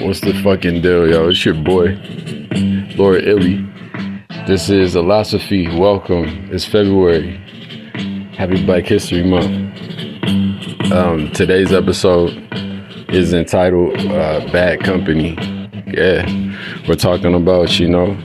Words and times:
What's 0.00 0.20
the 0.20 0.34
fucking 0.42 0.82
deal, 0.82 1.08
yo? 1.08 1.28
It's 1.28 1.44
your 1.44 1.54
boy, 1.54 1.96
Lord 2.96 3.22
Illy. 3.22 3.64
This 4.44 4.68
is 4.68 4.96
Illosophy. 4.96 5.78
Welcome. 5.78 6.48
It's 6.50 6.64
February. 6.64 7.36
Happy 8.36 8.66
Black 8.66 8.86
History 8.86 9.22
Month. 9.22 9.80
Um, 10.90 11.30
today's 11.30 11.72
episode 11.72 12.32
is 13.10 13.32
entitled 13.32 13.96
uh, 14.06 14.40
Bad 14.50 14.82
Company. 14.82 15.36
Yeah, 15.86 16.26
we're 16.88 16.96
talking 16.96 17.32
about, 17.32 17.78
you 17.78 17.88
know, 17.88 18.16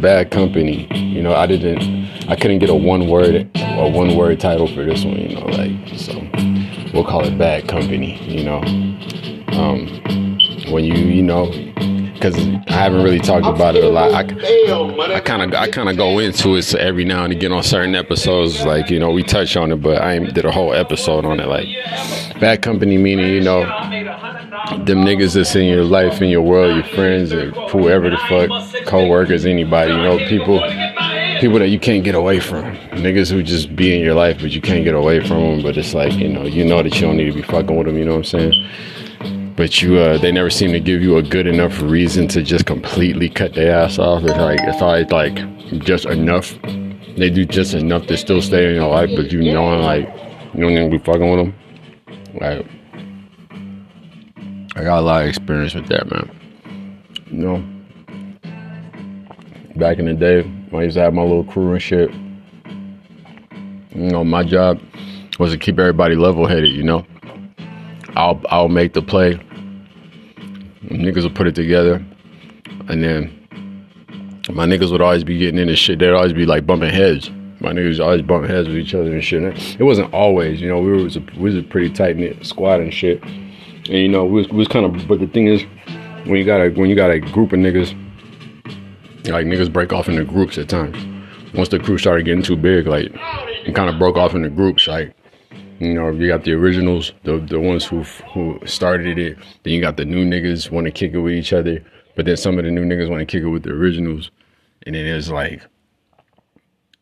bad 0.00 0.32
company. 0.32 0.88
You 0.92 1.22
know, 1.22 1.34
I 1.34 1.46
didn't, 1.46 2.28
I 2.28 2.34
couldn't 2.34 2.58
get 2.58 2.68
a 2.68 2.74
one 2.74 3.08
word, 3.08 3.48
a 3.54 3.88
one 3.88 4.16
word 4.16 4.40
title 4.40 4.66
for 4.66 4.84
this 4.84 5.04
one, 5.04 5.18
you 5.18 5.36
know, 5.36 5.46
like, 5.46 5.70
so 5.96 6.14
we'll 6.92 7.04
call 7.04 7.24
it 7.24 7.38
Bad 7.38 7.68
Company, 7.68 8.20
you 8.24 8.42
know. 8.42 8.60
Um, 9.56 10.29
when 10.68 10.84
you 10.84 10.94
you 10.94 11.22
know 11.22 11.50
because 12.20 12.36
I 12.36 12.72
haven't 12.72 13.02
really 13.02 13.18
talked 13.18 13.46
about 13.46 13.76
it 13.76 13.82
a 13.82 13.88
lot. 13.88 14.12
I 14.12 15.20
kind 15.20 15.42
of 15.42 15.54
I 15.58 15.70
kind 15.70 15.88
of 15.88 15.96
go 15.96 16.18
into 16.18 16.56
it 16.56 16.62
so 16.62 16.78
every 16.78 17.04
now 17.04 17.24
and 17.24 17.32
again 17.32 17.50
on 17.50 17.62
certain 17.62 17.94
episodes. 17.94 18.62
Like 18.62 18.90
you 18.90 18.98
know 18.98 19.10
we 19.10 19.22
touch 19.22 19.56
on 19.56 19.72
it, 19.72 19.76
but 19.76 20.02
I 20.02 20.18
did 20.18 20.44
a 20.44 20.50
whole 20.50 20.74
episode 20.74 21.24
on 21.24 21.40
it. 21.40 21.46
Like 21.46 21.66
bad 22.38 22.60
company 22.60 22.98
meaning 22.98 23.32
you 23.32 23.40
know 23.40 23.60
them 24.84 25.04
niggas 25.04 25.34
that's 25.34 25.56
in 25.56 25.64
your 25.64 25.84
life, 25.84 26.20
in 26.20 26.28
your 26.28 26.42
world, 26.42 26.74
your 26.74 26.94
friends, 26.94 27.32
or 27.32 27.50
whoever 27.70 28.10
the 28.10 28.18
fuck, 28.28 28.86
co-workers, 28.86 29.46
anybody. 29.46 29.92
You 29.92 30.02
know 30.02 30.18
people 30.28 30.60
people 31.40 31.58
that 31.58 31.68
you 31.68 31.80
can't 31.80 32.04
get 32.04 32.14
away 32.14 32.38
from. 32.38 32.76
Niggas 33.00 33.30
who 33.30 33.42
just 33.42 33.74
be 33.74 33.96
in 33.96 34.02
your 34.02 34.14
life, 34.14 34.38
but 34.40 34.50
you 34.50 34.60
can't 34.60 34.84
get 34.84 34.94
away 34.94 35.26
from 35.26 35.40
them. 35.40 35.62
But 35.62 35.78
it's 35.78 35.94
like 35.94 36.12
you 36.12 36.28
know 36.28 36.44
you 36.44 36.66
know 36.66 36.82
that 36.82 36.94
you 36.96 37.00
don't 37.00 37.16
need 37.16 37.30
to 37.30 37.32
be 37.32 37.42
fucking 37.42 37.74
with 37.74 37.86
them. 37.86 37.96
You 37.96 38.04
know 38.04 38.16
what 38.16 38.18
I'm 38.18 38.24
saying? 38.24 39.39
But 39.60 39.82
you 39.82 39.98
uh, 39.98 40.16
they 40.16 40.32
never 40.32 40.48
seem 40.48 40.72
to 40.72 40.80
give 40.80 41.02
you 41.02 41.18
a 41.18 41.22
good 41.22 41.46
enough 41.46 41.82
reason 41.82 42.26
to 42.26 42.40
just 42.40 42.64
completely 42.64 43.28
cut 43.28 43.52
their 43.52 43.76
ass 43.76 43.98
off. 43.98 44.22
It's 44.24 44.32
like 44.38 44.58
it's 44.62 44.80
always 44.80 45.10
like 45.10 45.34
just 45.84 46.06
enough. 46.06 46.58
They 47.18 47.28
do 47.28 47.44
just 47.44 47.74
enough 47.74 48.06
to 48.06 48.16
still 48.16 48.40
stay 48.40 48.70
in 48.70 48.76
your 48.76 48.88
life, 48.88 49.10
but 49.14 49.30
you 49.30 49.42
know 49.52 49.66
like 49.80 50.08
you 50.54 50.62
don't 50.62 50.72
even 50.72 50.88
be 50.88 50.96
fucking 50.96 51.30
with 51.30 51.40
them. 51.40 51.54
Like 52.40 52.66
I 54.76 54.82
got 54.82 55.00
a 55.00 55.02
lot 55.02 55.22
of 55.24 55.28
experience 55.28 55.74
with 55.74 55.88
that, 55.88 56.10
man. 56.10 57.04
You 57.26 57.36
know, 57.36 57.62
back 59.76 59.98
in 59.98 60.06
the 60.06 60.14
day, 60.14 60.40
when 60.70 60.80
I 60.80 60.84
used 60.86 60.96
to 60.96 61.02
have 61.02 61.12
my 61.12 61.20
little 61.20 61.44
crew 61.44 61.74
and 61.74 61.82
shit. 61.82 62.10
You 63.94 64.08
know, 64.08 64.24
my 64.24 64.42
job 64.42 64.80
was 65.38 65.52
to 65.52 65.58
keep 65.58 65.78
everybody 65.78 66.14
level 66.14 66.46
headed. 66.46 66.70
You 66.70 66.84
know. 66.84 67.06
I'll 68.16 68.40
I'll 68.48 68.68
make 68.68 68.94
the 68.94 69.02
play 69.02 69.38
niggas 70.84 71.24
would 71.24 71.34
put 71.34 71.46
it 71.46 71.54
together, 71.54 72.04
and 72.88 73.02
then 73.02 73.36
my 74.52 74.66
niggas 74.66 74.90
would 74.90 75.00
always 75.00 75.24
be 75.24 75.38
getting 75.38 75.58
into 75.58 75.76
shit. 75.76 75.98
They'd 75.98 76.10
always 76.10 76.32
be 76.32 76.46
like 76.46 76.66
bumping 76.66 76.90
heads. 76.90 77.30
My 77.60 77.72
niggas 77.72 78.02
always 78.02 78.22
bump 78.22 78.48
heads 78.48 78.68
with 78.68 78.78
each 78.78 78.94
other 78.94 79.12
and 79.12 79.22
shit. 79.22 79.42
It 79.78 79.84
wasn't 79.84 80.12
always, 80.14 80.60
you 80.60 80.68
know. 80.68 80.80
We 80.80 80.92
was 80.92 81.16
a, 81.16 81.20
we 81.36 81.42
was 81.42 81.56
a 81.56 81.62
pretty 81.62 81.90
tight 81.90 82.16
knit 82.16 82.44
squad 82.46 82.80
and 82.80 82.92
shit. 82.92 83.22
And 83.22 83.88
you 83.88 84.08
know, 84.08 84.24
we 84.24 84.40
was, 84.40 84.48
we 84.48 84.56
was 84.56 84.68
kind 84.68 84.86
of. 84.86 85.06
But 85.06 85.20
the 85.20 85.26
thing 85.26 85.46
is, 85.46 85.62
when 86.24 86.36
you 86.36 86.44
got 86.44 86.60
a 86.60 86.70
when 86.70 86.88
you 86.88 86.96
got 86.96 87.10
a 87.10 87.20
group 87.20 87.52
of 87.52 87.58
niggas, 87.58 87.92
like 89.28 89.46
niggas 89.46 89.72
break 89.72 89.92
off 89.92 90.08
into 90.08 90.24
groups 90.24 90.56
at 90.58 90.68
times. 90.68 90.96
Once 91.54 91.68
the 91.68 91.78
crew 91.78 91.98
started 91.98 92.24
getting 92.24 92.42
too 92.42 92.56
big, 92.56 92.86
like, 92.86 93.10
it 93.66 93.74
kind 93.74 93.90
of 93.90 93.98
broke 93.98 94.16
off 94.16 94.34
into 94.34 94.48
groups. 94.48 94.86
Like, 94.86 95.12
you 95.80 95.94
know, 95.94 96.10
you 96.10 96.28
got 96.28 96.44
the 96.44 96.52
originals, 96.52 97.12
the 97.24 97.38
the 97.38 97.58
ones 97.58 97.86
who 97.86 98.02
who 98.32 98.60
started 98.66 99.18
it. 99.18 99.38
Then 99.64 99.72
you 99.72 99.80
got 99.80 99.96
the 99.96 100.04
new 100.04 100.24
niggas 100.26 100.70
want 100.70 100.84
to 100.84 100.90
kick 100.90 101.14
it 101.14 101.18
with 101.18 101.32
each 101.32 101.54
other, 101.54 101.82
but 102.16 102.26
then 102.26 102.36
some 102.36 102.58
of 102.58 102.64
the 102.64 102.70
new 102.70 102.84
niggas 102.84 103.08
want 103.08 103.20
to 103.20 103.26
kick 103.26 103.42
it 103.42 103.48
with 103.48 103.62
the 103.62 103.70
originals. 103.70 104.30
And 104.86 104.94
then 104.94 105.06
it's 105.06 105.30
like, 105.30 105.62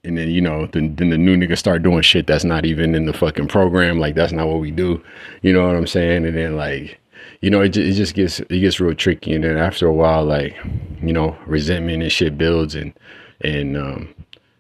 and 0.05 0.17
then 0.17 0.31
you 0.31 0.41
know, 0.41 0.67
then 0.67 0.95
then 0.95 1.11
the 1.11 1.19
new 1.19 1.37
niggas 1.37 1.59
start 1.59 1.83
doing 1.83 2.03
shit 2.03 2.29
that's 2.29 2.45
not 2.45 2.65
even 2.65 2.95
in 2.95 3.07
the 3.07 3.13
fucking 3.13 3.49
program. 3.49 3.99
Like 3.99 4.15
that's 4.15 4.33
not 4.33 4.47
what 4.47 4.61
we 4.61 4.71
do. 4.71 5.03
You 5.43 5.53
know 5.53 5.67
what 5.67 5.77
I'm 5.77 5.89
saying? 5.89 6.25
And 6.25 6.37
then 6.37 6.57
like, 6.57 7.01
you 7.41 7.51
know, 7.51 7.61
it 7.61 7.77
it 7.77 7.95
just 7.95 8.15
gets 8.15 8.39
it 8.39 8.61
gets 8.61 8.79
real 8.79 8.95
tricky. 8.95 9.35
And 9.35 9.43
then 9.43 9.57
after 9.57 9.89
a 9.89 9.93
while, 9.93 10.25
like, 10.25 10.57
you 11.03 11.13
know, 11.13 11.37
resentment 11.47 12.05
and 12.05 12.13
shit 12.13 12.39
builds, 12.39 12.77
and 12.77 12.93
and 13.41 13.77
um, 13.77 14.15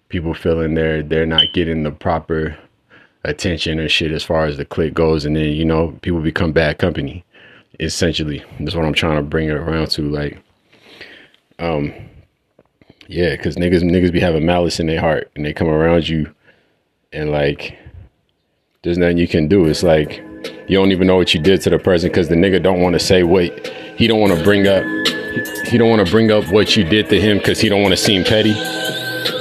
people 0.08 0.34
feeling 0.34 0.74
they're 0.74 1.04
they're 1.04 1.24
not 1.24 1.52
getting 1.52 1.84
the 1.84 1.92
proper 1.92 2.58
attention 3.24 3.78
and 3.78 3.90
shit 3.90 4.12
as 4.12 4.22
far 4.22 4.46
as 4.46 4.56
the 4.56 4.64
click 4.64 4.94
goes, 4.94 5.24
and 5.24 5.36
then 5.36 5.52
you 5.52 5.64
know 5.64 5.98
people 6.02 6.20
become 6.20 6.52
bad 6.52 6.78
company. 6.78 7.24
Essentially, 7.80 8.44
that's 8.60 8.74
what 8.74 8.84
I'm 8.84 8.94
trying 8.94 9.16
to 9.16 9.22
bring 9.22 9.48
it 9.48 9.52
around 9.52 9.90
to. 9.92 10.02
Like, 10.02 10.38
um, 11.58 11.92
yeah, 13.06 13.36
because 13.36 13.56
niggas 13.56 13.82
niggas 13.82 14.12
be 14.12 14.20
having 14.20 14.46
malice 14.46 14.80
in 14.80 14.86
their 14.86 15.00
heart, 15.00 15.30
and 15.36 15.44
they 15.44 15.52
come 15.52 15.68
around 15.68 16.08
you, 16.08 16.32
and 17.12 17.30
like, 17.30 17.78
there's 18.82 18.98
nothing 18.98 19.18
you 19.18 19.28
can 19.28 19.48
do. 19.48 19.66
It's 19.66 19.82
like 19.82 20.22
you 20.68 20.76
don't 20.76 20.92
even 20.92 21.06
know 21.06 21.16
what 21.16 21.34
you 21.34 21.40
did 21.40 21.62
to 21.62 21.70
the 21.70 21.78
person 21.78 22.10
because 22.10 22.28
the 22.28 22.34
nigga 22.34 22.62
don't 22.62 22.80
want 22.80 22.94
to 22.94 23.00
say 23.00 23.22
what 23.22 23.66
he 23.96 24.06
don't 24.06 24.20
want 24.20 24.36
to 24.36 24.44
bring 24.44 24.66
up. 24.66 24.84
He 25.66 25.78
don't 25.78 25.90
want 25.90 26.04
to 26.04 26.10
bring 26.10 26.30
up 26.30 26.50
what 26.52 26.76
you 26.76 26.84
did 26.84 27.08
to 27.10 27.20
him 27.20 27.38
because 27.38 27.60
he 27.60 27.68
don't 27.68 27.82
want 27.82 27.92
to 27.92 27.96
seem 27.96 28.24
petty. 28.24 28.54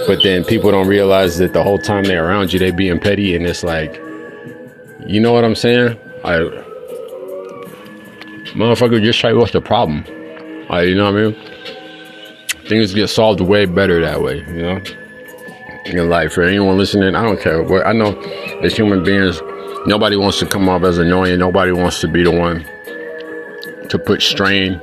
But 0.08 0.24
then 0.24 0.44
people 0.44 0.72
don't 0.72 0.88
realize 0.88 1.38
that 1.38 1.54
the 1.54 1.64
whole 1.64 1.78
time 1.78 2.06
they're 2.06 2.28
around 2.28 2.54
you, 2.54 2.60
they 2.60 2.72
being 2.72 3.00
petty, 3.00 3.36
and 3.36 3.46
it's 3.46 3.64
like, 3.64 3.96
you 5.06 5.20
know 5.20 5.34
what 5.34 5.44
I'm 5.44 5.56
saying? 5.56 6.00
I, 6.24 6.40
motherfucker, 8.54 9.02
just 9.02 9.20
try 9.20 9.34
what's 9.34 9.52
the 9.52 9.62
problem. 9.62 10.06
I, 10.70 10.84
you 10.84 10.96
know 10.96 11.12
what 11.12 11.20
I 11.20 11.28
mean? 11.28 12.68
Things 12.68 12.94
get 12.94 13.08
solved 13.08 13.42
way 13.42 13.66
better 13.66 14.02
that 14.02 14.22
way, 14.22 14.38
you 14.40 14.62
know. 14.62 14.82
In 15.86 16.10
life, 16.10 16.34
for 16.34 16.44
anyone 16.44 16.78
listening, 16.78 17.16
I 17.16 17.24
don't 17.24 17.40
care. 17.40 17.64
But 17.64 17.88
I 17.88 17.94
know 17.94 18.20
as 18.62 18.76
human 18.76 19.06
beings, 19.06 19.42
nobody 19.86 20.18
wants 20.18 20.40
to 20.40 20.46
come 20.46 20.68
off 20.68 20.84
as 20.84 20.98
annoying. 20.98 21.40
Nobody 21.40 21.72
wants 21.72 22.02
to 22.02 22.10
be 22.10 22.24
the 22.24 22.32
one 22.32 22.66
to 23.88 23.98
put 23.98 24.22
strain 24.22 24.82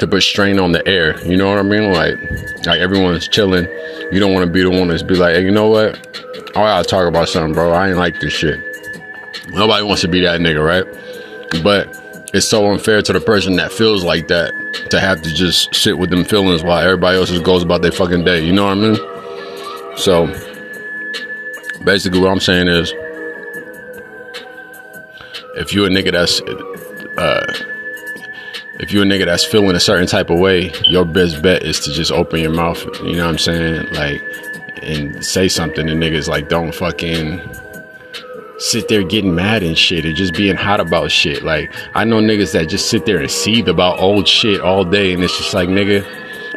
to 0.00 0.06
put 0.06 0.22
strain 0.22 0.58
on 0.58 0.72
the 0.72 0.86
air. 0.86 1.20
You 1.24 1.36
know 1.36 1.48
what 1.48 1.58
I 1.58 1.62
mean? 1.62 1.92
Like, 1.92 2.20
like 2.66 2.80
everyone's 2.80 3.28
chilling. 3.28 3.66
You 4.12 4.20
don't 4.20 4.32
want 4.32 4.46
to 4.46 4.50
be 4.50 4.62
the 4.62 4.70
one 4.70 4.88
that's 4.88 5.02
be 5.02 5.14
like, 5.14 5.34
hey, 5.34 5.44
you 5.44 5.50
know 5.50 5.68
what? 5.68 5.96
I 6.50 6.60
gotta 6.60 6.88
talk 6.88 7.06
about 7.06 7.28
something, 7.28 7.54
bro. 7.54 7.72
I 7.72 7.88
ain't 7.88 7.98
like 7.98 8.20
this 8.20 8.32
shit. 8.32 8.60
Nobody 9.48 9.84
wants 9.84 10.02
to 10.02 10.08
be 10.08 10.20
that 10.22 10.40
nigga, 10.40 10.64
right? 10.64 10.84
But 11.62 12.02
it's 12.34 12.46
so 12.46 12.70
unfair 12.70 13.02
to 13.02 13.12
the 13.12 13.20
person 13.20 13.56
that 13.56 13.72
feels 13.72 14.04
like 14.04 14.28
that 14.28 14.52
to 14.90 15.00
have 15.00 15.22
to 15.22 15.32
just 15.32 15.74
sit 15.74 15.98
with 15.98 16.10
them 16.10 16.24
feelings 16.24 16.62
while 16.62 16.82
everybody 16.82 17.18
else 17.18 17.30
just 17.30 17.44
goes 17.44 17.62
about 17.62 17.82
their 17.82 17.92
fucking 17.92 18.24
day. 18.24 18.44
You 18.44 18.52
know 18.52 18.66
what 18.66 18.78
I 18.78 18.80
mean? 18.80 18.96
So 19.96 20.26
basically, 21.84 22.20
what 22.20 22.30
I'm 22.30 22.40
saying 22.40 22.68
is, 22.68 22.92
if 25.56 25.72
you're 25.72 25.86
a 25.86 25.90
nigga 25.90 26.12
that's 26.12 26.40
uh, 27.18 27.75
if 28.78 28.92
you're 28.92 29.04
a 29.04 29.06
nigga 29.06 29.24
that's 29.24 29.44
feeling 29.44 29.74
a 29.74 29.80
certain 29.80 30.06
type 30.06 30.30
of 30.30 30.38
way, 30.38 30.72
your 30.84 31.04
best 31.04 31.42
bet 31.42 31.62
is 31.62 31.80
to 31.80 31.92
just 31.92 32.12
open 32.12 32.40
your 32.40 32.52
mouth. 32.52 32.84
You 33.02 33.16
know 33.16 33.24
what 33.24 33.30
I'm 33.30 33.38
saying? 33.38 33.92
Like, 33.92 34.22
and 34.82 35.24
say 35.24 35.48
something. 35.48 35.88
And 35.88 36.02
niggas 36.02 36.28
like 36.28 36.48
don't 36.48 36.74
fucking 36.74 37.40
sit 38.58 38.88
there 38.88 39.02
getting 39.02 39.34
mad 39.34 39.62
and 39.62 39.76
shit 39.76 40.04
or 40.04 40.12
just 40.12 40.34
being 40.34 40.56
hot 40.56 40.80
about 40.80 41.10
shit. 41.10 41.42
Like, 41.42 41.72
I 41.94 42.04
know 42.04 42.20
niggas 42.20 42.52
that 42.52 42.68
just 42.68 42.90
sit 42.90 43.06
there 43.06 43.18
and 43.18 43.30
seethe 43.30 43.68
about 43.68 43.98
old 43.98 44.28
shit 44.28 44.60
all 44.60 44.84
day, 44.84 45.12
and 45.12 45.22
it's 45.22 45.36
just 45.36 45.54
like, 45.54 45.68
nigga, 45.68 46.06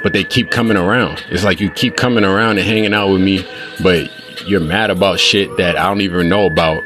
but 0.04 0.14
they 0.14 0.24
keep 0.24 0.52
coming 0.52 0.78
around. 0.78 1.24
It's 1.30 1.44
like 1.44 1.60
you 1.60 1.70
keep 1.70 1.96
coming 1.96 2.24
around 2.24 2.58
and 2.58 2.68
hanging 2.68 2.94
out 2.94 3.10
with 3.10 3.22
me, 3.22 3.46
but 3.82 4.10
you're 4.48 4.62
mad 4.62 4.90
about 4.90 5.20
shit 5.20 5.56
that 5.58 5.78
I 5.78 5.88
don't 5.88 6.02
even 6.02 6.30
know 6.30 6.46
about. 6.46 6.84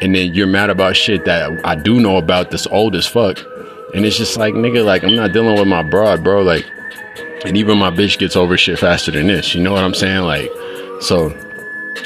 And 0.00 0.14
then 0.14 0.34
you're 0.34 0.46
mad 0.46 0.70
about 0.70 0.96
shit 0.96 1.24
that 1.24 1.64
I 1.66 1.74
do 1.74 2.00
know 2.00 2.16
about 2.16 2.52
that's 2.52 2.68
old 2.68 2.94
as 2.94 3.06
fuck 3.06 3.38
and 3.94 4.04
it's 4.04 4.16
just 4.16 4.36
like, 4.36 4.54
nigga, 4.54 4.84
like, 4.84 5.02
I'm 5.02 5.14
not 5.14 5.32
dealing 5.32 5.58
with 5.58 5.68
my 5.68 5.82
broad, 5.82 6.22
bro. 6.22 6.42
Like, 6.42 6.66
and 7.44 7.56
even 7.56 7.78
my 7.78 7.90
bitch 7.90 8.18
gets 8.18 8.36
over 8.36 8.56
shit 8.56 8.78
faster 8.78 9.10
than 9.10 9.28
this. 9.28 9.54
You 9.54 9.62
know 9.62 9.72
what 9.72 9.84
I'm 9.84 9.94
saying? 9.94 10.22
Like, 10.22 10.50
so 11.00 11.30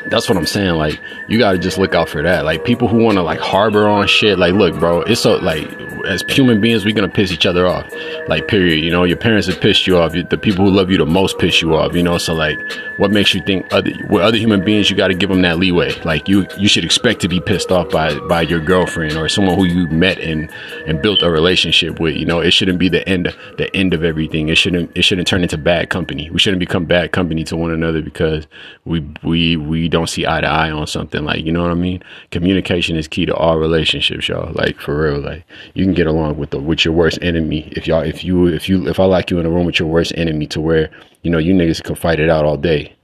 that's 0.07 0.29
what 0.29 0.39
I'm 0.39 0.47
saying. 0.47 0.75
Like, 0.75 1.01
you 1.29 1.39
gotta 1.39 1.59
just 1.59 1.79
look 1.79 1.95
out 1.95 2.09
for 2.09 2.23
that. 2.23 2.45
Like, 2.45 2.65
people 2.65 2.89
who 2.89 2.99
wanna 3.03 3.23
like 3.23 3.41
harbor 3.41 3.89
on 3.89 4.07
shit. 4.07 4.39
Like, 4.39 4.55
look, 4.55 4.79
bro, 4.79 5.03
it's 5.03 5.21
so 5.21 5.37
like, 5.37 5.69
as 6.05 6.23
human 6.29 6.61
beings, 6.61 6.85
we're 6.85 6.95
gonna 6.95 7.09
piss 7.09 7.33
each 7.33 7.47
other 7.47 7.67
off. 7.67 7.91
Like 8.29 8.49
period. 8.49 8.85
You 8.85 8.91
know, 8.91 9.05
your 9.05 9.17
parents 9.17 9.47
have 9.47 9.61
pissed 9.61 9.87
you 9.87 9.99
off. 9.99 10.13
The 10.13 10.39
people 10.39 10.65
who 10.65 10.71
love 10.71 10.91
you 10.91 10.99
the 10.99 11.07
most 11.07 11.39
piss 11.39 11.63
you 11.63 11.75
off. 11.75 11.95
You 11.95 12.03
know, 12.03 12.19
so 12.19 12.35
like, 12.35 12.59
what 12.99 13.11
makes 13.11 13.35
you 13.35 13.43
think 13.43 13.67
other 13.73 13.93
with 14.09 14.23
other 14.23 14.37
human 14.37 14.65
beings 14.65 14.91
you 14.91 14.97
got 14.97 15.09
to 15.09 15.15
give 15.15 15.29
them 15.29 15.43
that 15.43 15.59
leeway? 15.59 15.93
Like 16.03 16.29
you 16.29 16.47
you 16.59 16.69
should 16.69 16.85
expect 16.85 17.21
to 17.23 17.29
be 17.29 17.41
pissed 17.41 17.71
off 17.71 17.91
by 17.91 18.19
by 18.21 18.43
your 18.43 18.61
girlfriend 18.61 19.17
or 19.17 19.29
someone 19.29 19.57
who 19.57 19.65
you 19.65 19.87
met 19.89 20.19
and 20.19 20.51
and 20.87 21.01
built 21.03 21.23
a 21.23 21.31
relationship 21.31 22.01
with. 22.01 22.17
You 22.17 22.27
know, 22.27 22.41
it 22.41 22.53
shouldn't 22.53 22.79
be 22.79 22.89
the 22.89 23.07
end 23.09 23.35
the 23.59 23.75
end 23.75 23.95
of 23.95 24.05
everything. 24.05 24.49
It 24.49 24.57
shouldn't 24.57 24.97
it 24.97 25.03
shouldn't 25.03 25.29
turn 25.29 25.43
into 25.43 25.59
bad 25.59 25.91
company. 25.91 26.31
We 26.31 26.39
shouldn't 26.39 26.61
become 26.61 26.85
bad 26.85 27.13
company 27.13 27.45
to 27.45 27.57
one 27.57 27.71
another 27.71 28.03
because 28.03 28.47
we 28.85 29.01
we 29.23 29.57
we 29.57 29.89
don't 29.93 30.09
see 30.09 30.27
eye 30.27 30.41
to 30.41 30.49
eye 30.49 30.71
on 30.71 30.87
something. 30.87 31.25
Like 31.25 31.45
you 31.45 31.53
know 31.53 31.63
what 31.63 31.71
I 31.71 31.75
mean? 31.75 32.03
Communication 32.31 32.97
is 32.97 33.07
key 33.07 33.27
to 33.27 33.35
all 33.35 33.59
relationships, 33.59 34.29
y'all. 34.29 34.53
Like 34.55 34.81
for 34.81 35.01
real. 35.01 35.21
Like 35.21 35.45
you 35.75 35.85
can 35.85 35.95
get 35.95 36.07
along 36.07 36.39
with 36.39 36.51
the 36.51 36.59
with 36.59 36.85
your 36.85 36.95
worst 36.95 37.19
enemy 37.23 37.69
if 37.77 37.87
y'all 37.87 38.03
if 38.03 38.25
you 38.25 38.47
if 38.47 38.69
you 38.69 38.89
if 38.89 38.99
I 38.99 39.05
like 39.05 39.31
you 39.31 39.39
in 39.39 39.47
a 39.47 39.51
room 39.51 39.67
with 39.67 39.79
your 39.79 39.89
worst 39.89 40.13
enemy 40.17 40.47
to 40.49 40.61
where 40.61 40.91
you 41.23 41.31
know 41.31 41.39
you 41.39 41.55
niggas 41.55 41.83
can 41.83 41.95
fight 41.95 42.19
it 42.19 42.29
out 42.29 42.45
all 42.45 42.57
day, 42.57 42.95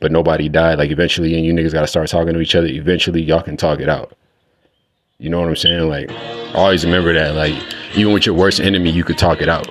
but 0.00 0.10
nobody 0.10 0.48
died. 0.48 0.78
Like 0.78 0.90
eventually, 0.90 1.34
and 1.34 1.44
you 1.44 1.52
niggas 1.52 1.72
got 1.72 1.82
to 1.82 1.86
start 1.86 2.08
talking 2.08 2.32
to 2.32 2.40
each 2.40 2.54
other. 2.54 2.68
Eventually, 2.68 3.20
y'all 3.22 3.42
can 3.42 3.56
talk 3.56 3.80
it 3.80 3.88
out. 3.88 4.16
You 5.18 5.28
know 5.28 5.38
what 5.40 5.48
I'm 5.48 5.56
saying? 5.56 5.88
Like 5.88 6.10
always 6.54 6.84
remember 6.84 7.12
that. 7.12 7.34
Like 7.34 7.54
even 7.94 8.14
with 8.14 8.24
your 8.24 8.34
worst 8.34 8.60
enemy, 8.60 8.90
you 8.90 9.04
could 9.04 9.18
talk 9.18 9.42
it 9.42 9.48
out. 9.48 9.68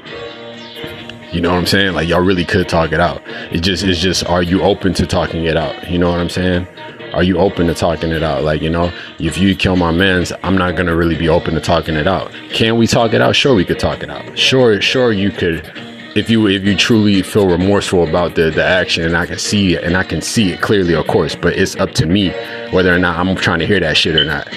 You 1.32 1.42
know 1.42 1.50
what 1.50 1.60
I'm 1.60 1.68
saying? 1.68 1.94
Like 1.94 2.08
y'all 2.08 2.22
really 2.22 2.46
could 2.46 2.68
talk 2.68 2.92
it 2.92 3.00
out. 3.00 3.22
It 3.52 3.60
just 3.60 3.84
it's 3.84 4.00
just 4.00 4.26
are 4.26 4.42
you 4.42 4.62
open 4.64 4.94
to 4.96 5.06
talking 5.06 5.46
it 5.46 5.58
out? 5.58 5.90
You 5.90 6.00
know 6.00 6.10
what 6.10 6.20
I'm 6.20 6.30
saying? 6.30 6.68
Are 7.14 7.24
you 7.24 7.38
open 7.38 7.68
to 7.68 7.74
talking 7.74 8.12
it 8.12 8.22
out? 8.22 8.44
Like, 8.44 8.62
you 8.62 8.70
know, 8.70 8.92
if 9.20 9.38
you 9.38 9.56
kill 9.56 9.76
my 9.76 9.92
man's, 9.92 10.32
I'm 10.44 10.58
not 10.58 10.76
gonna 10.76 10.96
really 10.96 11.18
be 11.18 11.30
open 11.30 11.54
to 11.56 11.62
talking 11.62 11.96
it 11.96 12.08
out. 12.08 12.32
Can 12.52 12.78
we 12.78 12.88
talk 12.88 13.14
it 13.14 13.22
out? 13.22 13.36
Sure 13.36 13.54
we 13.54 13.66
could 13.66 13.80
talk 13.80 14.04
it 14.04 14.10
out. 14.10 14.38
Sure, 14.38 14.82
sure 14.82 15.12
you 15.12 15.32
could 15.32 15.72
if 16.16 16.30
you 16.30 16.48
if 16.48 16.64
you 16.64 16.76
truly 16.76 17.22
feel 17.22 17.48
remorseful 17.48 18.08
about 18.08 18.36
the 18.36 18.50
the 18.50 18.64
action 18.64 19.04
and 19.06 19.16
I 19.16 19.26
can 19.26 19.38
see 19.38 19.76
it 19.76 19.84
and 19.84 19.96
I 19.96 20.04
can 20.04 20.22
see 20.22 20.52
it 20.52 20.62
clearly, 20.62 20.94
of 20.96 21.08
course, 21.08 21.36
but 21.36 21.54
it's 21.54 21.76
up 21.76 21.92
to 21.92 22.06
me 22.06 22.30
whether 22.72 22.94
or 22.94 23.00
not 23.00 23.18
I'm 23.18 23.36
trying 23.36 23.60
to 23.60 23.68
hear 23.68 23.80
that 23.80 23.98
shit 23.98 24.16
or 24.16 24.26
not. 24.26 24.48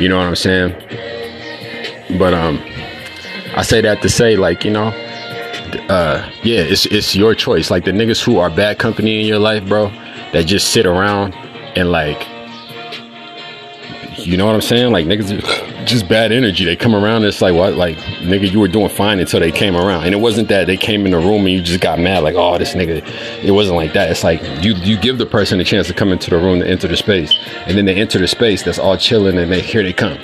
You 0.00 0.08
know 0.08 0.18
what 0.18 0.26
I'm 0.26 0.36
saying? 0.36 0.72
But 2.18 2.34
um 2.34 2.62
I 3.56 3.62
say 3.62 3.80
that 3.80 4.00
to 4.02 4.08
say 4.08 4.36
like, 4.36 4.64
you 4.64 4.70
know, 4.70 4.90
uh 5.90 6.28
yeah, 6.42 6.60
it's 6.60 6.86
it's 6.86 7.14
your 7.14 7.34
choice. 7.34 7.70
Like 7.70 7.84
the 7.84 7.92
niggas 7.92 8.22
who 8.22 8.38
are 8.38 8.50
bad 8.50 8.78
company 8.78 9.20
in 9.20 9.26
your 9.26 9.38
life, 9.38 9.66
bro, 9.66 9.88
that 10.32 10.44
just 10.46 10.72
sit 10.72 10.86
around 10.86 11.34
and 11.76 11.90
like 11.90 12.26
you 14.26 14.36
know 14.36 14.46
what 14.46 14.54
I'm 14.54 14.60
saying? 14.60 14.92
Like 14.92 15.06
niggas 15.06 15.84
just 15.86 16.08
bad 16.08 16.32
energy. 16.32 16.64
They 16.64 16.76
come 16.76 16.94
around, 16.94 17.24
it's 17.24 17.40
like 17.40 17.54
what 17.54 17.74
like 17.74 17.96
nigga, 17.96 18.50
you 18.50 18.60
were 18.60 18.68
doing 18.68 18.88
fine 18.88 19.18
until 19.18 19.40
they 19.40 19.52
came 19.52 19.76
around. 19.76 20.04
And 20.04 20.14
it 20.14 20.18
wasn't 20.18 20.48
that 20.48 20.66
they 20.66 20.76
came 20.76 21.06
in 21.06 21.12
the 21.12 21.18
room 21.18 21.46
and 21.46 21.50
you 21.50 21.62
just 21.62 21.80
got 21.80 21.98
mad, 21.98 22.22
like, 22.22 22.34
oh 22.36 22.58
this 22.58 22.74
nigga. 22.74 23.02
It 23.42 23.52
wasn't 23.52 23.76
like 23.76 23.92
that. 23.94 24.10
It's 24.10 24.24
like 24.24 24.42
you 24.62 24.74
you 24.74 24.98
give 24.98 25.18
the 25.18 25.26
person 25.26 25.60
a 25.60 25.64
chance 25.64 25.86
to 25.88 25.94
come 25.94 26.12
into 26.12 26.30
the 26.30 26.38
room 26.38 26.60
to 26.60 26.68
enter 26.68 26.88
the 26.88 26.96
space. 26.96 27.32
And 27.66 27.76
then 27.76 27.86
they 27.86 27.94
enter 27.94 28.18
the 28.18 28.28
space 28.28 28.62
that's 28.62 28.78
all 28.78 28.96
chilling 28.96 29.38
and 29.38 29.50
they 29.50 29.60
here 29.60 29.82
they 29.82 29.92
come 29.92 30.18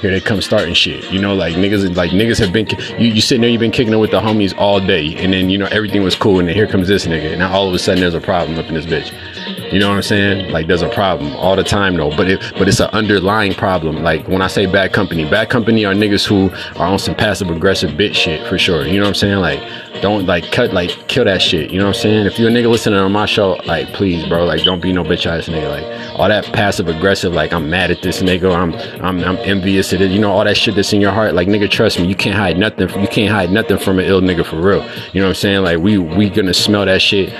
here 0.00 0.10
they 0.10 0.20
come 0.20 0.40
starting 0.40 0.74
shit. 0.74 1.10
You 1.12 1.20
know, 1.20 1.34
like 1.34 1.54
niggas, 1.54 1.94
like 1.96 2.10
niggas 2.10 2.38
have 2.38 2.52
been, 2.52 2.66
you, 2.98 3.12
you 3.12 3.20
sitting 3.20 3.42
there, 3.42 3.50
you've 3.50 3.60
been 3.60 3.70
kicking 3.70 3.92
it 3.92 3.98
with 3.98 4.10
the 4.10 4.20
homies 4.20 4.56
all 4.56 4.80
day, 4.80 5.14
and 5.16 5.32
then 5.32 5.50
you 5.50 5.58
know 5.58 5.66
everything 5.66 6.02
was 6.02 6.14
cool, 6.14 6.38
and 6.38 6.48
then 6.48 6.54
here 6.54 6.66
comes 6.66 6.88
this 6.88 7.06
nigga, 7.06 7.30
and 7.30 7.40
now 7.40 7.52
all 7.52 7.68
of 7.68 7.74
a 7.74 7.78
sudden 7.78 8.00
there's 8.00 8.14
a 8.14 8.20
problem 8.20 8.58
up 8.58 8.66
in 8.66 8.74
this 8.74 8.86
bitch. 8.86 9.59
You 9.72 9.78
know 9.78 9.88
what 9.88 9.96
I'm 9.96 10.02
saying? 10.02 10.50
Like 10.50 10.66
there's 10.66 10.82
a 10.82 10.88
problem 10.88 11.34
all 11.36 11.54
the 11.54 11.62
time 11.62 11.96
though, 11.96 12.10
but 12.16 12.28
it, 12.28 12.52
but 12.58 12.66
it's 12.66 12.80
an 12.80 12.90
underlying 12.92 13.54
problem. 13.54 14.02
Like 14.02 14.26
when 14.26 14.42
I 14.42 14.48
say 14.48 14.66
bad 14.66 14.92
company, 14.92 15.28
bad 15.30 15.48
company 15.48 15.84
are 15.84 15.94
niggas 15.94 16.26
who 16.26 16.50
are 16.80 16.88
on 16.88 16.98
some 16.98 17.14
passive 17.14 17.50
aggressive 17.50 17.90
bitch 17.90 18.14
shit 18.14 18.46
for 18.48 18.58
sure. 18.58 18.84
You 18.84 18.98
know 18.98 19.04
what 19.04 19.10
I'm 19.10 19.14
saying? 19.14 19.38
Like 19.38 19.60
don't 20.02 20.26
like 20.26 20.50
cut 20.50 20.72
like 20.72 20.90
kill 21.08 21.24
that 21.24 21.40
shit. 21.40 21.70
You 21.70 21.78
know 21.78 21.86
what 21.86 21.96
I'm 21.96 22.02
saying? 22.02 22.26
If 22.26 22.38
you're 22.38 22.48
a 22.48 22.52
nigga 22.52 22.68
listening 22.68 22.98
on 22.98 23.12
my 23.12 23.26
show, 23.26 23.60
like 23.64 23.88
please, 23.92 24.26
bro, 24.28 24.44
like 24.44 24.64
don't 24.64 24.82
be 24.82 24.92
no 24.92 25.04
bitch 25.04 25.26
ass 25.26 25.46
nigga. 25.48 25.68
Like 25.70 26.18
all 26.18 26.28
that 26.28 26.44
passive 26.46 26.88
aggressive, 26.88 27.32
like 27.32 27.52
I'm 27.52 27.70
mad 27.70 27.92
at 27.92 28.02
this 28.02 28.22
nigga, 28.22 28.52
I'm 28.52 28.74
I'm 29.04 29.22
I'm 29.22 29.36
envious 29.38 29.92
of 29.92 30.00
it. 30.00 30.10
You 30.10 30.18
know 30.18 30.32
all 30.32 30.44
that 30.44 30.56
shit 30.56 30.74
that's 30.74 30.92
in 30.92 31.00
your 31.00 31.12
heart. 31.12 31.34
Like 31.34 31.46
nigga, 31.46 31.70
trust 31.70 32.00
me, 32.00 32.08
you 32.08 32.16
can't 32.16 32.36
hide 32.36 32.58
nothing. 32.58 32.88
You 33.00 33.08
can't 33.08 33.30
hide 33.30 33.52
nothing 33.52 33.78
from 33.78 34.00
an 34.00 34.06
ill 34.06 34.20
nigga 34.20 34.44
for 34.44 34.56
real. 34.56 34.82
You 35.12 35.20
know 35.20 35.26
what 35.26 35.30
I'm 35.30 35.34
saying? 35.36 35.62
Like 35.62 35.78
we 35.78 35.98
we 35.98 36.28
gonna 36.28 36.54
smell 36.54 36.86
that 36.86 37.00
shit 37.00 37.30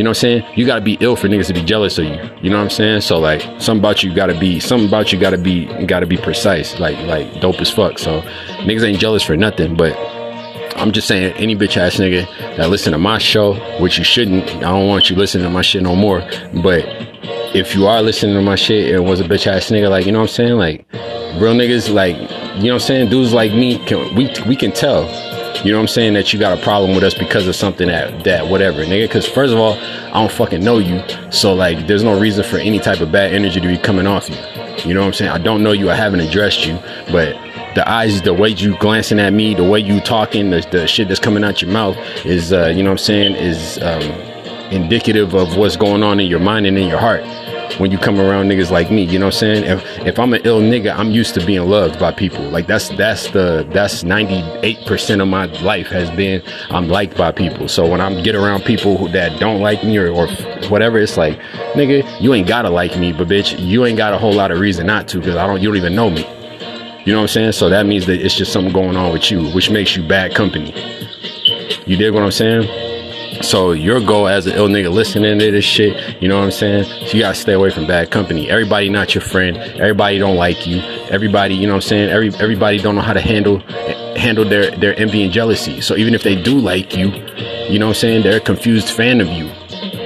you 0.00 0.04
know 0.04 0.12
what 0.12 0.16
I'm 0.16 0.40
saying? 0.40 0.44
You 0.56 0.64
gotta 0.64 0.80
be 0.80 0.96
ill 1.00 1.14
for 1.14 1.28
niggas 1.28 1.48
to 1.48 1.52
be 1.52 1.62
jealous 1.62 1.98
of 1.98 2.06
you. 2.06 2.18
You 2.40 2.48
know 2.48 2.56
what 2.56 2.62
I'm 2.62 2.70
saying? 2.70 3.02
So 3.02 3.18
like 3.18 3.42
something 3.60 3.80
about 3.80 4.02
you 4.02 4.14
gotta 4.14 4.32
be 4.32 4.58
something 4.58 4.88
about 4.88 5.12
you 5.12 5.20
gotta 5.20 5.36
be 5.36 5.66
gotta 5.84 6.06
be 6.06 6.16
precise. 6.16 6.80
Like 6.80 6.96
like 7.00 7.42
dope 7.42 7.60
as 7.60 7.70
fuck. 7.70 7.98
So 7.98 8.22
niggas 8.62 8.82
ain't 8.82 8.98
jealous 8.98 9.22
for 9.22 9.36
nothing, 9.36 9.76
but 9.76 9.94
I'm 10.78 10.90
just 10.92 11.06
saying 11.06 11.34
any 11.34 11.54
bitch 11.54 11.76
ass 11.76 11.96
nigga 11.96 12.26
that 12.56 12.70
listen 12.70 12.92
to 12.92 12.98
my 12.98 13.18
show, 13.18 13.56
which 13.78 13.98
you 13.98 14.04
shouldn't, 14.04 14.48
I 14.48 14.70
don't 14.70 14.88
want 14.88 15.10
you 15.10 15.16
listening 15.16 15.44
to 15.44 15.50
my 15.50 15.60
shit 15.60 15.82
no 15.82 15.94
more. 15.94 16.20
But 16.62 16.86
if 17.54 17.74
you 17.74 17.86
are 17.86 18.00
listening 18.00 18.36
to 18.36 18.40
my 18.40 18.56
shit 18.56 18.94
and 18.94 19.04
was 19.04 19.20
a 19.20 19.24
bitch 19.24 19.46
ass 19.46 19.68
nigga, 19.68 19.90
like 19.90 20.06
you 20.06 20.12
know 20.12 20.20
what 20.20 20.30
I'm 20.30 20.34
saying? 20.34 20.54
Like 20.54 20.86
real 21.38 21.52
niggas 21.52 21.92
like 21.92 22.16
you 22.16 22.24
know 22.24 22.30
what 22.30 22.72
I'm 22.72 22.80
saying? 22.80 23.10
Dudes 23.10 23.34
like 23.34 23.52
me 23.52 23.84
can 23.84 24.14
we 24.14 24.32
we 24.48 24.56
can 24.56 24.72
tell 24.72 25.04
you 25.64 25.72
know 25.72 25.78
what 25.78 25.82
I'm 25.82 25.88
saying? 25.88 26.14
That 26.14 26.32
you 26.32 26.38
got 26.38 26.58
a 26.58 26.62
problem 26.62 26.94
with 26.94 27.04
us 27.04 27.14
because 27.14 27.46
of 27.46 27.54
something 27.54 27.88
that 27.88 28.24
that 28.24 28.46
whatever, 28.48 28.84
nigga. 28.84 29.04
Because 29.04 29.26
first 29.26 29.52
of 29.52 29.58
all, 29.58 29.74
I 29.74 30.12
don't 30.12 30.32
fucking 30.32 30.62
know 30.62 30.78
you, 30.78 31.02
so 31.30 31.54
like, 31.54 31.86
there's 31.86 32.02
no 32.02 32.18
reason 32.18 32.44
for 32.44 32.56
any 32.56 32.78
type 32.78 33.00
of 33.00 33.12
bad 33.12 33.32
energy 33.32 33.60
to 33.60 33.68
be 33.68 33.76
coming 33.78 34.06
off 34.06 34.28
you. 34.28 34.36
You 34.86 34.94
know 34.94 35.00
what 35.00 35.08
I'm 35.08 35.12
saying? 35.12 35.30
I 35.30 35.38
don't 35.38 35.62
know 35.62 35.72
you. 35.72 35.90
I 35.90 35.94
haven't 35.94 36.20
addressed 36.20 36.66
you, 36.66 36.78
but 37.10 37.34
the 37.74 37.88
eyes, 37.88 38.22
the 38.22 38.34
way 38.34 38.48
you 38.48 38.76
glancing 38.78 39.20
at 39.20 39.32
me, 39.32 39.54
the 39.54 39.64
way 39.64 39.78
you 39.78 40.00
talking, 40.00 40.50
the, 40.50 40.66
the 40.70 40.86
shit 40.86 41.08
that's 41.08 41.20
coming 41.20 41.44
out 41.44 41.60
your 41.60 41.70
mouth 41.70 41.96
is, 42.24 42.52
uh, 42.52 42.66
you 42.68 42.82
know 42.82 42.90
what 42.90 43.00
I'm 43.00 43.04
saying, 43.04 43.34
is 43.34 43.78
um, 43.82 44.02
indicative 44.72 45.34
of 45.34 45.56
what's 45.56 45.76
going 45.76 46.02
on 46.02 46.18
in 46.20 46.26
your 46.26 46.40
mind 46.40 46.66
and 46.66 46.78
in 46.78 46.88
your 46.88 46.98
heart 46.98 47.22
when 47.78 47.90
you 47.90 47.98
come 47.98 48.20
around 48.20 48.48
niggas 48.48 48.70
like 48.70 48.90
me. 48.90 49.04
You 49.04 49.18
know 49.18 49.26
what 49.26 49.34
I'm 49.34 49.38
saying? 49.38 49.64
If 49.64 50.06
if 50.06 50.18
I'm 50.18 50.32
an 50.32 50.42
ill 50.44 50.60
nigga, 50.60 50.96
I'm 50.96 51.10
used 51.10 51.34
to 51.34 51.44
being 51.44 51.68
loved 51.68 51.98
by 51.98 52.12
people. 52.12 52.42
Like 52.50 52.66
that's 52.66 52.88
that's 52.90 53.30
the 53.30 53.66
that's 53.72 54.02
98% 54.02 55.22
of 55.22 55.28
my 55.28 55.46
life 55.62 55.88
has 55.88 56.10
been 56.10 56.42
I'm 56.70 56.88
liked 56.88 57.16
by 57.16 57.32
people. 57.32 57.68
So 57.68 57.86
when 57.86 58.00
I 58.00 58.20
get 58.22 58.34
around 58.34 58.64
people 58.64 58.96
who, 58.96 59.08
that 59.10 59.38
don't 59.38 59.60
like 59.60 59.84
me 59.84 59.98
or, 59.98 60.10
or 60.10 60.28
whatever, 60.68 60.98
it's 60.98 61.16
like, 61.16 61.38
nigga, 61.74 62.20
you 62.20 62.34
ain't 62.34 62.48
gotta 62.48 62.70
like 62.70 62.96
me, 62.98 63.12
but 63.12 63.28
bitch, 63.28 63.58
you 63.58 63.84
ain't 63.84 63.98
got 63.98 64.12
a 64.14 64.18
whole 64.18 64.32
lot 64.32 64.50
of 64.50 64.58
reason 64.58 64.86
not 64.86 65.08
to 65.08 65.18
because 65.18 65.36
I 65.36 65.46
don't 65.46 65.60
you 65.60 65.68
don't 65.68 65.76
even 65.76 65.94
know 65.94 66.10
me. 66.10 66.26
You 67.04 67.14
know 67.14 67.20
what 67.20 67.22
I'm 67.22 67.28
saying? 67.28 67.52
So 67.52 67.68
that 67.70 67.86
means 67.86 68.06
that 68.06 68.20
it's 68.20 68.34
just 68.34 68.52
something 68.52 68.72
going 68.72 68.96
on 68.96 69.12
with 69.12 69.30
you, 69.30 69.48
which 69.50 69.70
makes 69.70 69.96
you 69.96 70.06
bad 70.06 70.34
company. 70.34 70.72
You 71.86 71.96
dig 71.96 72.12
what 72.12 72.22
I'm 72.22 72.30
saying? 72.30 72.79
So 73.42 73.72
your 73.72 74.00
goal 74.00 74.28
as 74.28 74.46
an 74.46 74.54
ill 74.54 74.68
nigga 74.68 74.92
listening 74.92 75.38
to 75.38 75.50
this 75.50 75.64
shit, 75.64 76.22
you 76.22 76.28
know 76.28 76.38
what 76.38 76.44
I'm 76.44 76.50
saying? 76.50 76.84
So 76.84 77.16
you 77.16 77.20
gotta 77.20 77.34
stay 77.34 77.54
away 77.54 77.70
from 77.70 77.86
bad 77.86 78.10
company. 78.10 78.50
Everybody 78.50 78.90
not 78.90 79.14
your 79.14 79.22
friend. 79.22 79.56
Everybody 79.56 80.18
don't 80.18 80.36
like 80.36 80.66
you. 80.66 80.80
Everybody, 81.10 81.54
you 81.54 81.66
know 81.66 81.72
what 81.72 81.84
I'm 81.84 81.88
saying? 81.88 82.10
Every 82.10 82.28
everybody 82.34 82.78
don't 82.78 82.94
know 82.94 83.00
how 83.00 83.14
to 83.14 83.20
handle 83.20 83.60
handle 84.16 84.44
their 84.44 84.70
their 84.72 84.98
envy 84.98 85.22
and 85.22 85.32
jealousy. 85.32 85.80
So 85.80 85.96
even 85.96 86.14
if 86.14 86.22
they 86.22 86.40
do 86.40 86.58
like 86.58 86.96
you, 86.96 87.08
you 87.68 87.78
know 87.78 87.86
what 87.86 87.96
I'm 87.96 88.00
saying? 88.00 88.22
They're 88.22 88.36
a 88.36 88.40
confused 88.40 88.90
fan 88.90 89.20
of 89.20 89.28
you 89.28 89.50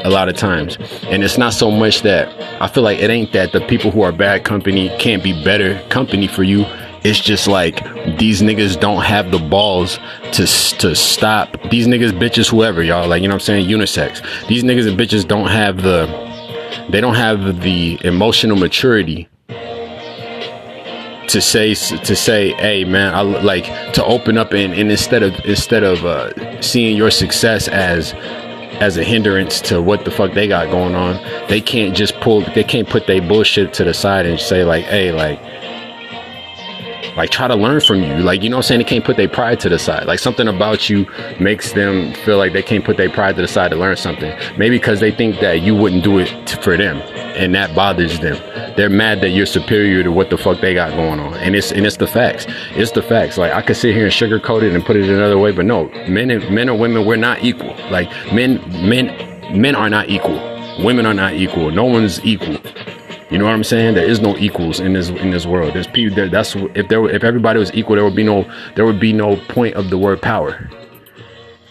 a 0.04 0.10
lot 0.10 0.28
of 0.28 0.36
times. 0.36 0.76
And 1.04 1.24
it's 1.24 1.38
not 1.38 1.54
so 1.54 1.70
much 1.70 2.02
that 2.02 2.28
I 2.62 2.68
feel 2.68 2.84
like 2.84 3.00
it 3.00 3.10
ain't 3.10 3.32
that 3.32 3.52
the 3.52 3.60
people 3.62 3.90
who 3.90 4.02
are 4.02 4.12
bad 4.12 4.44
company 4.44 4.90
can't 4.98 5.24
be 5.24 5.32
better 5.44 5.80
company 5.88 6.28
for 6.28 6.44
you 6.44 6.64
it's 7.04 7.20
just 7.20 7.46
like 7.46 7.84
these 8.18 8.40
niggas 8.40 8.80
don't 8.80 9.02
have 9.02 9.30
the 9.30 9.38
balls 9.38 9.98
to 10.32 10.46
to 10.78 10.94
stop 10.94 11.56
these 11.70 11.86
niggas, 11.86 12.12
bitches, 12.12 12.50
whoever 12.50 12.82
y'all 12.82 13.06
like. 13.06 13.22
You 13.22 13.28
know 13.28 13.34
what 13.34 13.42
I'm 13.42 13.46
saying? 13.46 13.68
Unisex. 13.68 14.48
These 14.48 14.64
niggas 14.64 14.88
and 14.88 14.98
bitches 14.98 15.28
don't 15.28 15.48
have 15.48 15.82
the 15.82 16.06
they 16.90 17.00
don't 17.00 17.14
have 17.14 17.60
the 17.60 17.98
emotional 18.04 18.56
maturity 18.56 19.28
to 21.28 21.40
say 21.40 21.74
to 21.74 22.14
say 22.14 22.52
hey 22.52 22.84
man 22.84 23.14
i 23.14 23.22
like 23.22 23.64
to 23.94 24.04
open 24.04 24.36
up 24.36 24.52
and, 24.52 24.74
and 24.74 24.90
instead 24.90 25.22
of 25.22 25.32
instead 25.46 25.82
of 25.82 26.04
uh, 26.04 26.60
seeing 26.60 26.96
your 26.96 27.10
success 27.10 27.66
as 27.68 28.12
as 28.80 28.96
a 28.98 29.04
hindrance 29.04 29.60
to 29.60 29.80
what 29.80 30.04
the 30.04 30.10
fuck 30.10 30.32
they 30.34 30.46
got 30.46 30.70
going 30.70 30.94
on 30.94 31.14
they 31.48 31.60
can't 31.60 31.96
just 31.96 32.14
pull 32.20 32.42
they 32.54 32.64
can't 32.64 32.88
put 32.88 33.06
their 33.06 33.22
bullshit 33.22 33.72
to 33.72 33.84
the 33.84 33.94
side 33.94 34.26
and 34.26 34.38
say 34.38 34.64
like 34.64 34.84
hey 34.84 35.12
like 35.12 35.40
like 37.16 37.30
try 37.30 37.48
to 37.48 37.54
learn 37.54 37.80
from 37.80 38.02
you. 38.02 38.16
Like, 38.16 38.42
you 38.42 38.50
know 38.50 38.56
I'm 38.56 38.62
saying? 38.62 38.80
They 38.80 38.84
can't 38.84 39.04
put 39.04 39.16
their 39.16 39.28
pride 39.28 39.60
to 39.60 39.68
the 39.68 39.78
side. 39.78 40.06
Like 40.06 40.18
something 40.18 40.48
about 40.48 40.88
you 40.90 41.06
makes 41.40 41.72
them 41.72 42.12
feel 42.14 42.38
like 42.38 42.52
they 42.52 42.62
can't 42.62 42.84
put 42.84 42.96
their 42.96 43.10
pride 43.10 43.36
to 43.36 43.42
the 43.42 43.48
side 43.48 43.70
to 43.70 43.76
learn 43.76 43.96
something. 43.96 44.36
Maybe 44.58 44.76
because 44.76 45.00
they 45.00 45.10
think 45.10 45.40
that 45.40 45.62
you 45.62 45.74
wouldn't 45.74 46.02
do 46.04 46.18
it 46.18 46.28
for 46.62 46.76
them. 46.76 46.98
And 47.36 47.54
that 47.54 47.74
bothers 47.74 48.18
them. 48.20 48.36
They're 48.76 48.90
mad 48.90 49.20
that 49.20 49.30
you're 49.30 49.46
superior 49.46 50.02
to 50.02 50.10
what 50.10 50.30
the 50.30 50.38
fuck 50.38 50.60
they 50.60 50.74
got 50.74 50.90
going 50.92 51.20
on. 51.20 51.34
And 51.34 51.54
it's 51.54 51.72
and 51.72 51.86
it's 51.86 51.96
the 51.96 52.06
facts. 52.06 52.46
It's 52.70 52.92
the 52.92 53.02
facts. 53.02 53.38
Like 53.38 53.52
I 53.52 53.62
could 53.62 53.76
sit 53.76 53.94
here 53.94 54.04
and 54.04 54.12
sugarcoat 54.12 54.62
it 54.62 54.74
and 54.74 54.84
put 54.84 54.96
it 54.96 55.08
another 55.08 55.38
way, 55.38 55.52
but 55.52 55.64
no, 55.64 55.88
men 56.08 56.30
and 56.30 56.48
men 56.50 56.68
or 56.68 56.78
women, 56.78 57.06
we're 57.06 57.16
not 57.16 57.44
equal. 57.44 57.74
Like 57.90 58.10
men 58.32 58.60
men 58.88 59.06
men 59.60 59.74
are 59.74 59.90
not 59.90 60.08
equal. 60.08 60.38
Women 60.84 61.06
are 61.06 61.14
not 61.14 61.34
equal. 61.34 61.70
No 61.70 61.84
one's 61.84 62.24
equal. 62.24 62.58
You 63.34 63.38
know 63.38 63.46
what 63.46 63.54
I'm 63.54 63.64
saying? 63.64 63.94
There 63.94 64.08
is 64.08 64.20
no 64.20 64.36
equals 64.36 64.78
in 64.78 64.92
this 64.92 65.08
in 65.08 65.32
this 65.32 65.44
world. 65.44 65.74
There's 65.74 65.88
people. 65.88 66.14
There, 66.14 66.28
that's 66.28 66.54
if 66.54 66.86
there 66.86 67.04
if 67.10 67.24
everybody 67.24 67.58
was 67.58 67.74
equal, 67.74 67.96
there 67.96 68.04
would 68.04 68.14
be 68.14 68.22
no 68.22 68.48
there 68.76 68.86
would 68.86 69.00
be 69.00 69.12
no 69.12 69.34
point 69.48 69.74
of 69.74 69.90
the 69.90 69.98
word 69.98 70.22
power. 70.22 70.70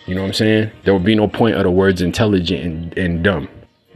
You 0.05 0.13
know 0.13 0.24
what 0.24 0.27
I'm 0.27 0.34
saying? 0.34 0.72
There 0.84 0.93
would 0.93 1.05
be 1.05 1.15
no 1.15 1.29
point 1.29 1.55
of 1.55 1.63
the 1.63 1.72
words 1.72 2.01
intelligent 2.01 2.65
and, 2.65 2.98
and 2.98 3.24
dumb. 3.24 3.48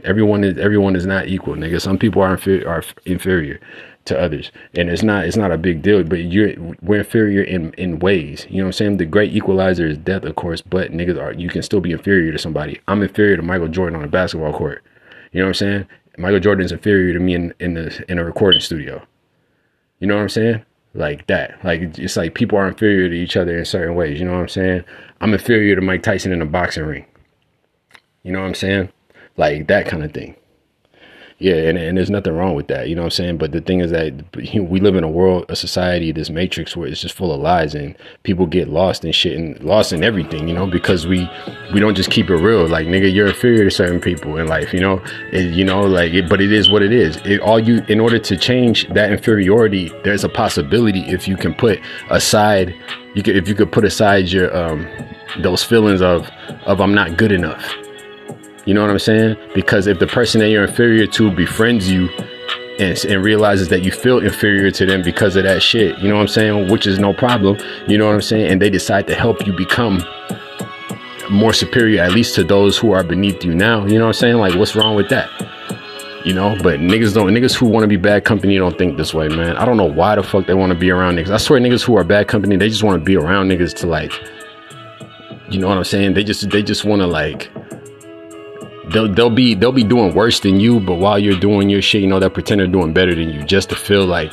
Everyone 0.02 0.44
is 0.44 0.56
everyone 0.56 0.96
is 0.96 1.04
not 1.04 1.28
equal, 1.28 1.56
nigga. 1.56 1.78
Some 1.78 1.98
people 1.98 2.22
are 2.22 2.32
inferior, 2.32 2.66
are 2.66 2.82
inferior 3.04 3.60
to 4.06 4.18
others, 4.18 4.50
and 4.74 4.88
it's 4.88 5.02
not 5.02 5.26
it's 5.26 5.36
not 5.36 5.52
a 5.52 5.58
big 5.58 5.82
deal. 5.82 6.02
But 6.04 6.20
you're 6.20 6.54
we're 6.80 7.00
inferior 7.00 7.42
in 7.42 7.74
in 7.74 7.98
ways. 7.98 8.46
You 8.48 8.56
know 8.56 8.64
what 8.64 8.68
I'm 8.68 8.72
saying? 8.72 8.96
The 8.96 9.04
great 9.04 9.34
equalizer 9.34 9.86
is 9.86 9.98
death, 9.98 10.24
of 10.24 10.36
course. 10.36 10.62
But 10.62 10.92
niggas 10.92 11.20
are 11.20 11.34
you 11.34 11.50
can 11.50 11.62
still 11.62 11.82
be 11.82 11.92
inferior 11.92 12.32
to 12.32 12.38
somebody. 12.38 12.80
I'm 12.88 13.02
inferior 13.02 13.36
to 13.36 13.42
Michael 13.42 13.68
Jordan 13.68 13.98
on 13.98 14.04
a 14.04 14.08
basketball 14.08 14.54
court. 14.54 14.82
You 15.32 15.40
know 15.40 15.48
what 15.48 15.50
I'm 15.50 15.54
saying? 15.54 15.86
Michael 16.18 16.40
Jordan 16.40 16.64
is 16.64 16.72
inferior 16.72 17.12
to 17.12 17.20
me 17.20 17.34
in 17.34 17.54
in 17.60 17.74
the 17.74 18.04
in 18.10 18.18
a 18.18 18.24
recording 18.24 18.60
studio. 18.60 19.02
You 20.00 20.06
know 20.06 20.16
what 20.16 20.22
I'm 20.22 20.28
saying? 20.28 20.64
Like 20.94 21.26
that. 21.28 21.64
Like 21.64 21.98
it's 21.98 22.16
like 22.16 22.34
people 22.34 22.58
are 22.58 22.68
inferior 22.68 23.08
to 23.08 23.14
each 23.14 23.36
other 23.36 23.56
in 23.56 23.64
certain 23.64 23.94
ways. 23.94 24.18
You 24.18 24.26
know 24.26 24.32
what 24.32 24.40
I'm 24.40 24.48
saying? 24.48 24.84
I'm 25.20 25.32
inferior 25.32 25.76
to 25.76 25.80
Mike 25.80 26.02
Tyson 26.02 26.32
in 26.32 26.42
a 26.42 26.46
boxing 26.46 26.84
ring. 26.84 27.06
You 28.22 28.32
know 28.32 28.40
what 28.40 28.48
I'm 28.48 28.54
saying? 28.54 28.90
Like 29.36 29.68
that 29.68 29.86
kind 29.86 30.04
of 30.04 30.12
thing. 30.12 30.34
Yeah, 31.40 31.54
and, 31.54 31.78
and 31.78 31.96
there's 31.96 32.10
nothing 32.10 32.34
wrong 32.34 32.56
with 32.56 32.66
that, 32.66 32.88
you 32.88 32.96
know 32.96 33.02
what 33.02 33.06
I'm 33.06 33.10
saying? 33.12 33.38
But 33.38 33.52
the 33.52 33.60
thing 33.60 33.78
is 33.78 33.92
that 33.92 34.12
we 34.36 34.80
live 34.80 34.96
in 34.96 35.04
a 35.04 35.08
world, 35.08 35.46
a 35.48 35.54
society, 35.54 36.10
this 36.10 36.30
matrix 36.30 36.76
where 36.76 36.88
it's 36.88 37.00
just 37.00 37.14
full 37.14 37.32
of 37.32 37.40
lies 37.40 37.76
and 37.76 37.94
people 38.24 38.44
get 38.44 38.68
lost 38.68 39.04
in 39.04 39.12
shit 39.12 39.36
and 39.36 39.62
lost 39.62 39.92
in 39.92 40.02
everything, 40.02 40.48
you 40.48 40.54
know, 40.54 40.66
because 40.66 41.06
we 41.06 41.30
we 41.72 41.78
don't 41.78 41.94
just 41.94 42.10
keep 42.10 42.28
it 42.28 42.36
real. 42.36 42.66
Like, 42.66 42.88
nigga, 42.88 43.12
you're 43.12 43.28
inferior 43.28 43.64
to 43.64 43.70
certain 43.70 44.00
people 44.00 44.36
in 44.36 44.48
life, 44.48 44.74
you 44.74 44.80
know, 44.80 45.00
it, 45.30 45.54
you 45.54 45.64
know, 45.64 45.82
like, 45.82 46.12
it, 46.12 46.28
but 46.28 46.40
it 46.40 46.50
is 46.50 46.70
what 46.70 46.82
it 46.82 46.92
is. 46.92 47.16
It, 47.18 47.40
all 47.40 47.60
you, 47.60 47.84
in 47.88 48.00
order 48.00 48.18
to 48.18 48.36
change 48.36 48.88
that 48.88 49.12
inferiority, 49.12 49.92
there's 50.02 50.24
a 50.24 50.28
possibility 50.28 51.02
if 51.02 51.28
you 51.28 51.36
can 51.36 51.54
put 51.54 51.78
aside, 52.10 52.74
you 53.14 53.22
could, 53.22 53.36
if 53.36 53.46
you 53.46 53.54
could 53.54 53.70
put 53.70 53.84
aside 53.84 54.26
your 54.26 54.54
um 54.56 54.88
those 55.40 55.62
feelings 55.62 56.02
of 56.02 56.28
of 56.66 56.80
I'm 56.80 56.94
not 56.94 57.16
good 57.16 57.30
enough 57.30 57.76
you 58.68 58.74
know 58.74 58.82
what 58.82 58.90
I'm 58.90 58.98
saying? 58.98 59.38
Because 59.54 59.86
if 59.86 59.98
the 59.98 60.06
person 60.06 60.42
that 60.42 60.50
you're 60.50 60.64
inferior 60.64 61.06
to 61.06 61.30
befriends 61.30 61.90
you 61.90 62.10
and, 62.78 63.02
and, 63.06 63.24
realizes 63.24 63.68
that 63.68 63.82
you 63.82 63.90
feel 63.90 64.18
inferior 64.18 64.70
to 64.72 64.84
them 64.84 65.00
because 65.00 65.36
of 65.36 65.44
that 65.44 65.62
shit, 65.62 65.98
you 66.00 66.08
know 66.10 66.16
what 66.16 66.20
I'm 66.20 66.28
saying? 66.28 66.70
Which 66.70 66.86
is 66.86 66.98
no 66.98 67.14
problem. 67.14 67.56
You 67.86 67.96
know 67.96 68.04
what 68.04 68.14
I'm 68.14 68.20
saying? 68.20 68.52
And 68.52 68.60
they 68.60 68.68
decide 68.68 69.06
to 69.06 69.14
help 69.14 69.46
you 69.46 69.54
become 69.54 70.04
more 71.30 71.54
superior, 71.54 72.02
at 72.02 72.12
least 72.12 72.34
to 72.34 72.44
those 72.44 72.76
who 72.76 72.92
are 72.92 73.02
beneath 73.02 73.42
you 73.42 73.54
now. 73.54 73.86
You 73.86 73.94
know 73.94 74.04
what 74.04 74.08
I'm 74.08 74.20
saying? 74.20 74.36
Like, 74.36 74.54
what's 74.54 74.76
wrong 74.76 74.94
with 74.94 75.08
that? 75.08 75.30
You 76.26 76.34
know, 76.34 76.54
but 76.62 76.78
niggas 76.78 77.14
don't, 77.14 77.28
niggas 77.28 77.56
who 77.56 77.68
want 77.68 77.84
to 77.84 77.88
be 77.88 77.96
bad 77.96 78.26
company 78.26 78.58
don't 78.58 78.76
think 78.76 78.98
this 78.98 79.14
way, 79.14 79.28
man. 79.28 79.56
I 79.56 79.64
don't 79.64 79.78
know 79.78 79.90
why 79.90 80.14
the 80.14 80.22
fuck 80.22 80.46
they 80.46 80.52
want 80.52 80.74
to 80.74 80.78
be 80.78 80.90
around 80.90 81.16
niggas. 81.16 81.30
I 81.30 81.38
swear 81.38 81.58
niggas 81.58 81.84
who 81.84 81.96
are 81.96 82.04
bad 82.04 82.28
company, 82.28 82.56
they 82.56 82.68
just 82.68 82.82
want 82.82 83.00
to 83.00 83.04
be 83.04 83.16
around 83.16 83.48
niggas 83.48 83.74
to 83.76 83.86
like, 83.86 84.12
you 85.48 85.58
know 85.58 85.68
what 85.68 85.78
I'm 85.78 85.84
saying? 85.84 86.12
They 86.12 86.22
just, 86.22 86.50
they 86.50 86.62
just 86.62 86.84
want 86.84 87.00
to 87.00 87.06
like, 87.06 87.50
they'll 88.92 89.12
they'll 89.12 89.30
be 89.30 89.54
they'll 89.54 89.72
be 89.72 89.84
doing 89.84 90.14
worse 90.14 90.40
than 90.40 90.60
you, 90.60 90.80
but 90.80 90.96
while 90.96 91.18
you're 91.18 91.38
doing 91.38 91.68
your 91.68 91.82
shit, 91.82 92.02
you 92.02 92.08
know, 92.08 92.18
they'll 92.18 92.30
pretend 92.30 92.60
they're 92.60 92.66
doing 92.66 92.92
better 92.92 93.14
than 93.14 93.30
you 93.30 93.42
just 93.44 93.68
to 93.70 93.76
feel 93.76 94.04
like 94.06 94.32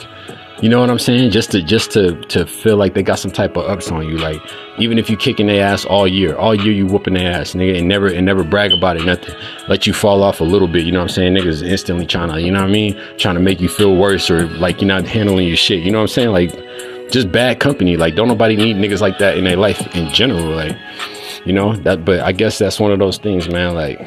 you 0.61 0.69
know 0.69 0.79
what 0.79 0.89
I'm 0.89 0.99
saying? 0.99 1.31
Just 1.31 1.51
to 1.51 1.61
just 1.61 1.91
to 1.91 2.15
to 2.27 2.45
feel 2.45 2.77
like 2.77 2.93
they 2.93 3.03
got 3.03 3.19
some 3.19 3.31
type 3.31 3.57
of 3.57 3.65
ups 3.65 3.91
on 3.91 4.07
you. 4.07 4.17
Like 4.17 4.41
even 4.79 4.97
if 4.97 5.09
you 5.09 5.17
kicking 5.17 5.47
their 5.47 5.65
ass 5.65 5.83
all 5.83 6.07
year, 6.07 6.35
all 6.37 6.55
year 6.55 6.71
you 6.71 6.85
whooping 6.87 7.15
their 7.15 7.29
ass, 7.29 7.53
nigga, 7.53 7.77
and 7.77 7.89
never 7.89 8.07
and 8.07 8.25
never 8.25 8.43
brag 8.43 8.71
about 8.71 8.95
it, 8.95 9.03
nothing. 9.03 9.35
Let 9.67 9.85
you 9.85 9.93
fall 9.93 10.23
off 10.23 10.39
a 10.39 10.45
little 10.45 10.69
bit, 10.69 10.85
you 10.85 10.93
know 10.93 10.99
what 10.99 11.09
I'm 11.11 11.15
saying? 11.15 11.33
Niggas 11.33 11.61
instantly 11.61 12.05
trying 12.05 12.29
to, 12.29 12.41
you 12.41 12.51
know 12.51 12.61
what 12.61 12.69
I 12.69 12.71
mean? 12.71 12.99
Trying 13.17 13.35
to 13.35 13.41
make 13.41 13.59
you 13.59 13.67
feel 13.67 13.97
worse 13.97 14.31
or 14.31 14.47
like 14.57 14.79
you're 14.79 14.87
not 14.87 15.05
handling 15.05 15.47
your 15.47 15.57
shit. 15.57 15.83
You 15.83 15.91
know 15.91 15.97
what 15.97 16.03
I'm 16.03 16.07
saying? 16.07 16.29
Like 16.29 17.11
just 17.11 17.33
bad 17.33 17.59
company. 17.59 17.97
Like 17.97 18.15
don't 18.15 18.29
nobody 18.29 18.55
need 18.55 18.77
niggas 18.77 19.01
like 19.01 19.17
that 19.17 19.37
in 19.37 19.43
their 19.43 19.57
life 19.57 19.93
in 19.93 20.07
general. 20.13 20.45
Like, 20.45 20.77
you 21.43 21.51
know, 21.51 21.75
that 21.77 22.05
but 22.05 22.21
I 22.21 22.31
guess 22.31 22.57
that's 22.59 22.79
one 22.79 22.93
of 22.93 22.99
those 22.99 23.17
things, 23.17 23.49
man. 23.49 23.75
Like 23.75 23.99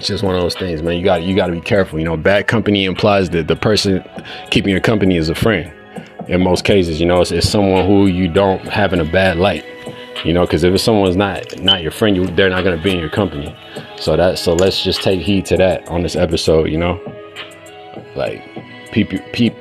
it's 0.00 0.08
just 0.08 0.22
one 0.22 0.34
of 0.34 0.40
those 0.40 0.54
things, 0.54 0.82
man. 0.82 0.96
You 0.96 1.04
got 1.04 1.24
you 1.24 1.36
got 1.36 1.48
to 1.48 1.52
be 1.52 1.60
careful. 1.60 1.98
You 1.98 2.06
know, 2.06 2.16
bad 2.16 2.48
company 2.48 2.86
implies 2.86 3.28
that 3.30 3.48
the 3.48 3.54
person 3.56 4.02
keeping 4.50 4.70
your 4.70 4.80
company 4.80 5.18
is 5.18 5.28
a 5.28 5.34
friend. 5.34 5.70
In 6.26 6.40
most 6.40 6.64
cases, 6.64 7.00
you 7.00 7.04
know, 7.04 7.20
it's, 7.20 7.30
it's 7.30 7.46
someone 7.46 7.86
who 7.86 8.06
you 8.06 8.26
don't 8.26 8.66
have 8.66 8.94
in 8.94 9.00
a 9.00 9.04
bad 9.04 9.36
light. 9.36 9.66
You 10.24 10.32
know, 10.32 10.46
because 10.46 10.64
if 10.64 10.72
it's 10.72 10.82
someone's 10.82 11.16
not 11.16 11.60
not 11.60 11.82
your 11.82 11.90
friend, 11.90 12.16
you, 12.16 12.26
they're 12.28 12.48
not 12.48 12.64
gonna 12.64 12.82
be 12.82 12.92
in 12.92 12.98
your 12.98 13.10
company. 13.10 13.54
So 13.98 14.16
that 14.16 14.38
so 14.38 14.54
let's 14.54 14.82
just 14.82 15.02
take 15.02 15.20
heed 15.20 15.44
to 15.46 15.58
that 15.58 15.86
on 15.88 16.02
this 16.02 16.16
episode. 16.16 16.70
You 16.70 16.78
know, 16.78 16.98
like 18.16 18.42
peep 18.92 19.10
peep 19.34 19.54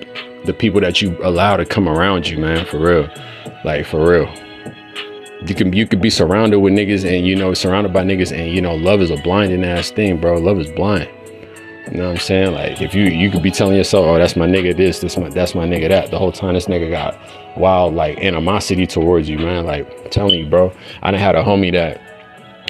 the 0.46 0.54
people 0.54 0.80
that 0.80 1.02
you 1.02 1.18
allow 1.22 1.58
to 1.58 1.66
come 1.66 1.90
around 1.90 2.30
you, 2.30 2.38
man. 2.38 2.66
For 2.66 2.80
real, 2.80 3.10
like 3.66 3.86
for 3.86 4.10
real 4.10 4.34
you 5.46 5.56
can 5.56 5.72
you 5.72 5.88
could 5.88 6.02
be 6.02 6.10
surrounded 6.10 6.60
with 6.60 6.74
niggas 6.74 7.06
and 7.06 7.26
you 7.26 7.36
know 7.36 7.54
surrounded 7.54 7.94
by 7.94 8.04
niggas 8.04 8.38
and 8.38 8.54
you 8.54 8.62
know 8.62 8.76
love 8.76 9.02
is 9.02 9.10
a 9.10 9.18
blinding 9.18 9.64
ass 9.64 9.92
thing, 9.92 10.20
bro. 10.20 10.38
Love 10.38 10.60
is 10.60 10.70
blind. 10.72 11.10
You 11.92 11.98
know 11.98 12.08
what 12.08 12.12
I'm 12.12 12.18
saying? 12.18 12.54
Like 12.54 12.82
if 12.82 12.94
you 12.94 13.06
you 13.06 13.32
could 13.32 13.42
be 13.42 13.52
telling 13.52 13.76
yourself, 13.76 14.06
oh 14.06 14.18
that's 14.18 14.36
my 14.36 14.46
nigga 14.46 14.76
this, 14.76 15.00
this 15.00 15.18
my 15.18 15.30
that's 15.30 15.56
my 15.56 15.66
nigga 15.66 15.90
that. 15.90 16.12
The 16.12 16.20
whole 16.20 16.32
time 16.32 16.54
this 16.54 16.66
nigga 16.66 16.90
got 16.92 17.18
wild 17.58 17.96
like 17.96 18.20
animosity 18.20 18.86
towards 18.86 19.30
you, 19.30 19.38
man. 19.38 19.66
Like 19.66 19.90
I'm 20.04 20.10
telling 20.10 20.40
you, 20.40 20.48
bro. 20.48 20.74
I 21.02 21.12
done 21.12 21.20
had 21.20 21.36
a 21.36 21.44
homie 21.44 21.72
that 21.72 22.02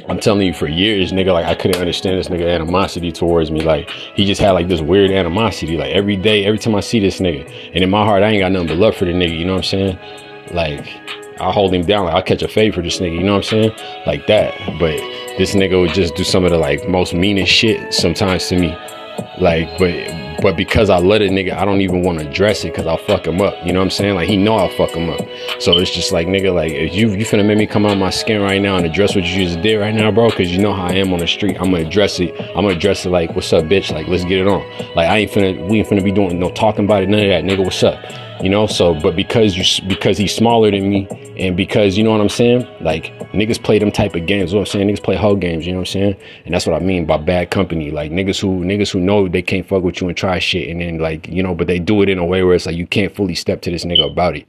I'm 0.07 0.19
telling 0.19 0.47
you 0.47 0.53
for 0.53 0.67
years, 0.67 1.11
nigga, 1.11 1.33
like 1.33 1.45
I 1.45 1.55
couldn't 1.55 1.81
understand 1.81 2.17
this 2.17 2.29
nigga 2.29 2.53
animosity 2.53 3.11
towards 3.11 3.51
me. 3.51 3.61
Like 3.61 3.89
he 3.89 4.25
just 4.25 4.39
had 4.39 4.51
like 4.51 4.67
this 4.67 4.81
weird 4.81 5.11
animosity. 5.11 5.75
Like 5.75 5.91
every 5.91 6.15
day, 6.15 6.45
every 6.45 6.59
time 6.59 6.75
I 6.75 6.79
see 6.79 6.99
this 6.99 7.19
nigga, 7.19 7.45
and 7.73 7.83
in 7.83 7.89
my 7.89 8.05
heart, 8.05 8.23
I 8.23 8.27
ain't 8.27 8.41
got 8.41 8.51
nothing 8.51 8.69
but 8.69 8.77
love 8.77 8.95
for 8.95 9.05
the 9.05 9.11
nigga. 9.11 9.38
You 9.38 9.45
know 9.45 9.53
what 9.53 9.59
I'm 9.59 9.97
saying? 9.97 9.99
Like 10.51 10.88
I'll 11.39 11.51
hold 11.51 11.74
him 11.74 11.84
down. 11.84 12.05
Like 12.05 12.15
I'll 12.15 12.24
catch 12.24 12.41
a 12.41 12.48
fade 12.48 12.74
for 12.74 12.81
this 12.81 13.00
nigga. 13.00 13.13
You 13.13 13.24
know 13.24 13.36
what 13.36 13.51
I'm 13.53 13.72
saying? 13.72 13.72
Like 14.05 14.27
that. 14.27 14.53
But 14.79 14.98
this 15.38 15.55
nigga 15.55 15.79
would 15.79 15.93
just 15.93 16.15
do 16.15 16.24
some 16.24 16.43
of 16.46 16.51
the 16.51 16.58
like 16.58 16.88
most 16.88 17.13
meanest 17.13 17.51
shit 17.51 17.93
sometimes 17.93 18.48
to 18.50 18.58
me. 18.58 18.75
Like, 19.39 19.69
but 19.77 20.41
but 20.41 20.55
because 20.55 20.89
I 20.89 20.98
let 21.00 21.22
a 21.22 21.25
nigga, 21.25 21.53
I 21.53 21.65
don't 21.65 21.81
even 21.81 22.01
want 22.03 22.19
to 22.19 22.27
address 22.27 22.63
it 22.63 22.72
because 22.72 22.88
I'll 22.88 22.98
fuck 22.98 23.27
him 23.27 23.41
up. 23.41 23.55
You 23.65 23.74
know 23.74 23.79
what 23.79 23.86
I'm 23.86 23.89
saying? 23.91 24.15
Like 24.15 24.29
he 24.29 24.38
know 24.38 24.55
I'll 24.55 24.69
fuck 24.69 24.91
him 24.91 25.10
up. 25.10 25.19
So 25.60 25.77
it's 25.77 25.91
just 25.91 26.12
like 26.12 26.27
nigga, 26.27 26.53
like 26.53 26.72
if 26.72 26.93
you 26.93 27.12
you 27.12 27.25
finna 27.25 27.46
make 27.46 27.58
me 27.58 27.67
come 27.67 27.86
out 27.86 27.98
my 27.98 28.10
skin 28.10 28.41
right 28.41 28.62
now 28.62 28.77
and 28.77 28.86
address 28.86 29.15
what 29.15 29.25
you 29.25 29.46
just 29.46 29.62
did 29.62 29.77
right 29.77 29.93
now, 29.93 30.12
bro, 30.12 30.29
because 30.29 30.51
you 30.51 30.60
know 30.60 30.74
how 30.74 30.86
I 30.86 30.93
am 30.93 31.13
on 31.13 31.19
the 31.19 31.27
street. 31.27 31.58
I'm 31.60 31.72
gonna 31.72 31.86
address 31.86 32.19
it. 32.19 32.34
I'm 32.39 32.63
gonna 32.63 32.69
address 32.69 33.05
it 33.05 33.10
like, 33.10 33.36
what's 33.36 33.51
up, 33.51 33.65
bitch? 33.65 33.91
Like 33.91 34.08
let's 34.08 34.24
get 34.24 34.39
it 34.39 34.48
on. 34.48 34.62
Like 34.96 35.10
I 35.10 35.17
ain't 35.19 35.31
finna 35.31 35.69
we 35.69 35.79
ain't 35.79 35.88
finna 35.88 36.03
be 36.03 36.12
doing 36.12 36.39
no 36.39 36.51
talking 36.51 36.86
about 36.86 37.03
it, 37.03 37.10
none 37.10 37.22
of 37.22 37.27
that, 37.29 37.43
nigga. 37.43 37.63
What's 37.63 37.84
up? 37.84 38.00
You 38.41 38.50
know? 38.50 38.67
So 38.67 38.93
but 38.93 39.15
because 39.15 39.55
you 39.58 39.88
because 39.88 40.17
he's 40.17 40.34
smaller 40.34 40.72
than 40.72 40.89
me 40.89 41.08
and 41.38 41.55
because 41.55 41.98
you 41.98 42.03
know 42.03 42.12
what 42.12 42.22
i'm 42.22 42.29
saying? 42.29 42.67
Like 42.81 43.17
niggas 43.31 43.62
play 43.62 43.79
them 43.79 43.91
type 43.91 44.15
of 44.15 44.25
games. 44.25 44.53
What 44.53 44.60
i'm 44.60 44.65
saying? 44.65 44.88
Niggas 44.88 45.03
play 45.03 45.15
hug 45.15 45.41
games 45.41 45.65
you 45.65 45.72
know 45.72 45.79
what 45.79 45.89
i'm 45.89 45.93
saying? 45.93 46.15
And 46.46 46.53
that's 46.53 46.65
what 46.65 46.79
i 46.79 46.84
mean 46.84 47.05
by 47.05 47.17
bad 47.17 47.51
company. 47.51 47.91
Like 47.91 48.12
niggas 48.12 48.39
who 48.39 48.62
niggas 48.63 48.91
who 48.91 49.00
know 49.00 49.27
they 49.27 49.41
can't 49.41 49.67
fuck 49.67 49.84
with 49.84 50.01
you 50.01 50.08
and 50.08 50.17
try 50.17 50.39
shit 50.39 50.69
and 50.69 50.81
then 50.81 51.00
like 51.00 51.27
you 51.27 51.41
know 51.41 51.55
but 51.55 51.67
they 51.67 51.79
do 51.79 52.01
it 52.01 52.10
in 52.10 52.17
a 52.17 52.25
way 52.25 52.43
where 52.43 52.55
it's 52.55 52.65
like 52.65 52.75
you 52.75 52.88
can't 52.88 53.15
fully 53.15 53.36
step 53.36 53.62
to 53.62 53.72
this 53.72 53.86
nigga 53.86 54.12
about 54.12 54.36
it. 54.36 54.46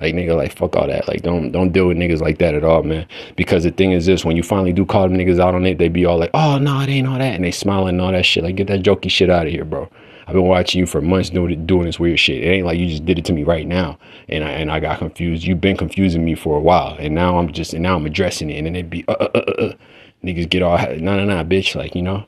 Like 0.00 0.14
nigga 0.14 0.36
like 0.36 0.56
fuck 0.56 0.76
all 0.76 0.86
that. 0.86 1.08
Like 1.08 1.22
don't 1.22 1.50
don't 1.52 1.72
deal 1.72 1.88
with 1.88 1.96
niggas 1.96 2.20
like 2.20 2.38
that 2.38 2.54
at 2.54 2.64
all 2.64 2.82
man. 2.82 3.06
Because 3.36 3.64
the 3.64 3.70
thing 3.70 3.92
is 3.92 4.06
this 4.06 4.24
when 4.24 4.36
you 4.36 4.42
finally 4.42 4.72
do 4.72 4.84
call 4.84 5.08
them 5.08 5.16
niggas 5.18 5.40
out 5.40 5.54
on 5.54 5.66
it 5.66 5.78
they 5.78 5.88
be 5.88 6.04
all 6.04 6.18
like 6.18 6.30
oh 6.34 6.58
no 6.58 6.80
it 6.80 6.88
ain't 6.88 7.08
all 7.08 7.18
that. 7.18 7.34
And 7.34 7.44
they 7.44 7.50
smiling 7.50 7.90
and 7.90 8.00
all 8.00 8.12
that 8.12 8.26
shit. 8.26 8.44
Like 8.44 8.56
get 8.56 8.66
that 8.68 8.82
jokey 8.82 9.10
shit 9.10 9.30
out 9.30 9.46
of 9.46 9.52
here 9.52 9.64
bro 9.64 9.90
I've 10.26 10.34
been 10.34 10.44
watching 10.44 10.78
you 10.78 10.86
for 10.86 11.00
months 11.00 11.30
doing 11.30 11.66
doing 11.66 11.84
this 11.84 12.00
weird 12.00 12.18
shit. 12.18 12.42
It 12.42 12.46
ain't 12.46 12.66
like 12.66 12.78
you 12.78 12.88
just 12.88 13.04
did 13.04 13.18
it 13.18 13.24
to 13.26 13.32
me 13.32 13.44
right 13.44 13.66
now, 13.66 13.98
and 14.28 14.44
I 14.44 14.50
and 14.50 14.70
I 14.70 14.80
got 14.80 14.98
confused. 14.98 15.44
You've 15.44 15.60
been 15.60 15.76
confusing 15.76 16.24
me 16.24 16.34
for 16.34 16.56
a 16.56 16.60
while, 16.60 16.96
and 16.98 17.14
now 17.14 17.38
I'm 17.38 17.52
just 17.52 17.74
and 17.74 17.82
now 17.82 17.96
I'm 17.96 18.06
addressing 18.06 18.50
it, 18.50 18.58
and 18.58 18.66
then 18.66 18.76
it 18.76 18.88
be 18.88 19.04
uh, 19.08 19.12
uh, 19.12 19.30
uh, 19.34 19.38
uh, 19.38 19.72
niggas 20.22 20.48
get 20.48 20.62
all 20.62 20.78
nah 20.98 21.16
nah 21.16 21.24
nah 21.24 21.44
bitch 21.44 21.74
like 21.74 21.94
you 21.94 22.02
know, 22.02 22.24